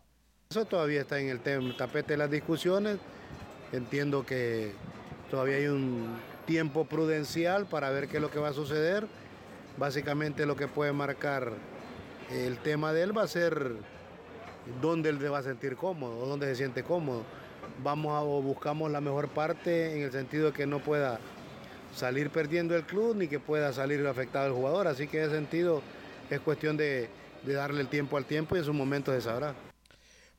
[0.51, 2.99] Eso todavía está en el tapete de las discusiones.
[3.71, 4.73] Entiendo que
[5.31, 9.07] todavía hay un tiempo prudencial para ver qué es lo que va a suceder.
[9.75, 11.53] Básicamente lo que puede marcar
[12.32, 13.75] el tema de él va a ser
[14.82, 17.23] dónde él se va a sentir cómodo dónde se siente cómodo.
[17.84, 21.19] Vamos a, o buscamos la mejor parte en el sentido de que no pueda
[21.95, 24.88] salir perdiendo el club ni que pueda salir afectado el jugador.
[24.88, 25.82] Así que en ese sentido
[26.30, 27.09] es cuestión de,
[27.43, 29.55] de darle el tiempo al tiempo y en su momento se sabrá.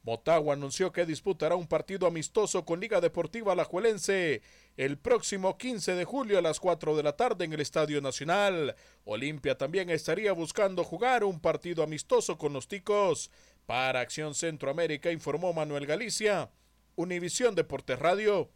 [0.03, 4.43] Motagua anunció que disputará un partido amistoso con Liga Deportiva Alajuelense
[4.79, 8.76] el próximo 15 de julio a las 4 de la tarde en el Estadio Nacional.
[9.05, 13.33] Olimpia también estaría buscando jugar un partido amistoso con los Ticos.
[13.66, 16.53] Para Acción Centroamérica informó Manuel Galicia,
[16.95, 18.53] Univisión Deportes Radio.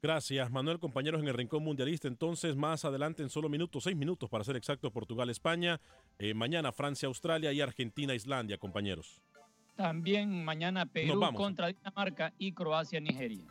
[0.00, 0.78] Gracias, Manuel.
[0.78, 2.08] Compañeros en el Rincón Mundialista.
[2.08, 5.82] Entonces, más adelante, en solo minutos, seis minutos para ser exacto, Portugal, España.
[6.18, 9.20] Eh, mañana, Francia, Australia y Argentina, Islandia, compañeros.
[9.76, 13.44] También mañana Perú contra Dinamarca y Croacia, Nigeria.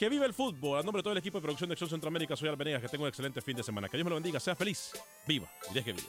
[0.00, 0.78] Que vive el fútbol.
[0.78, 2.80] A nombre de todo el equipo de producción de Acción Centroamérica, soy Albenegas.
[2.80, 3.86] Que tenga un excelente fin de semana.
[3.86, 4.40] Que Dios me lo bendiga.
[4.40, 4.92] Sea feliz.
[5.26, 6.08] Viva y deje vivir.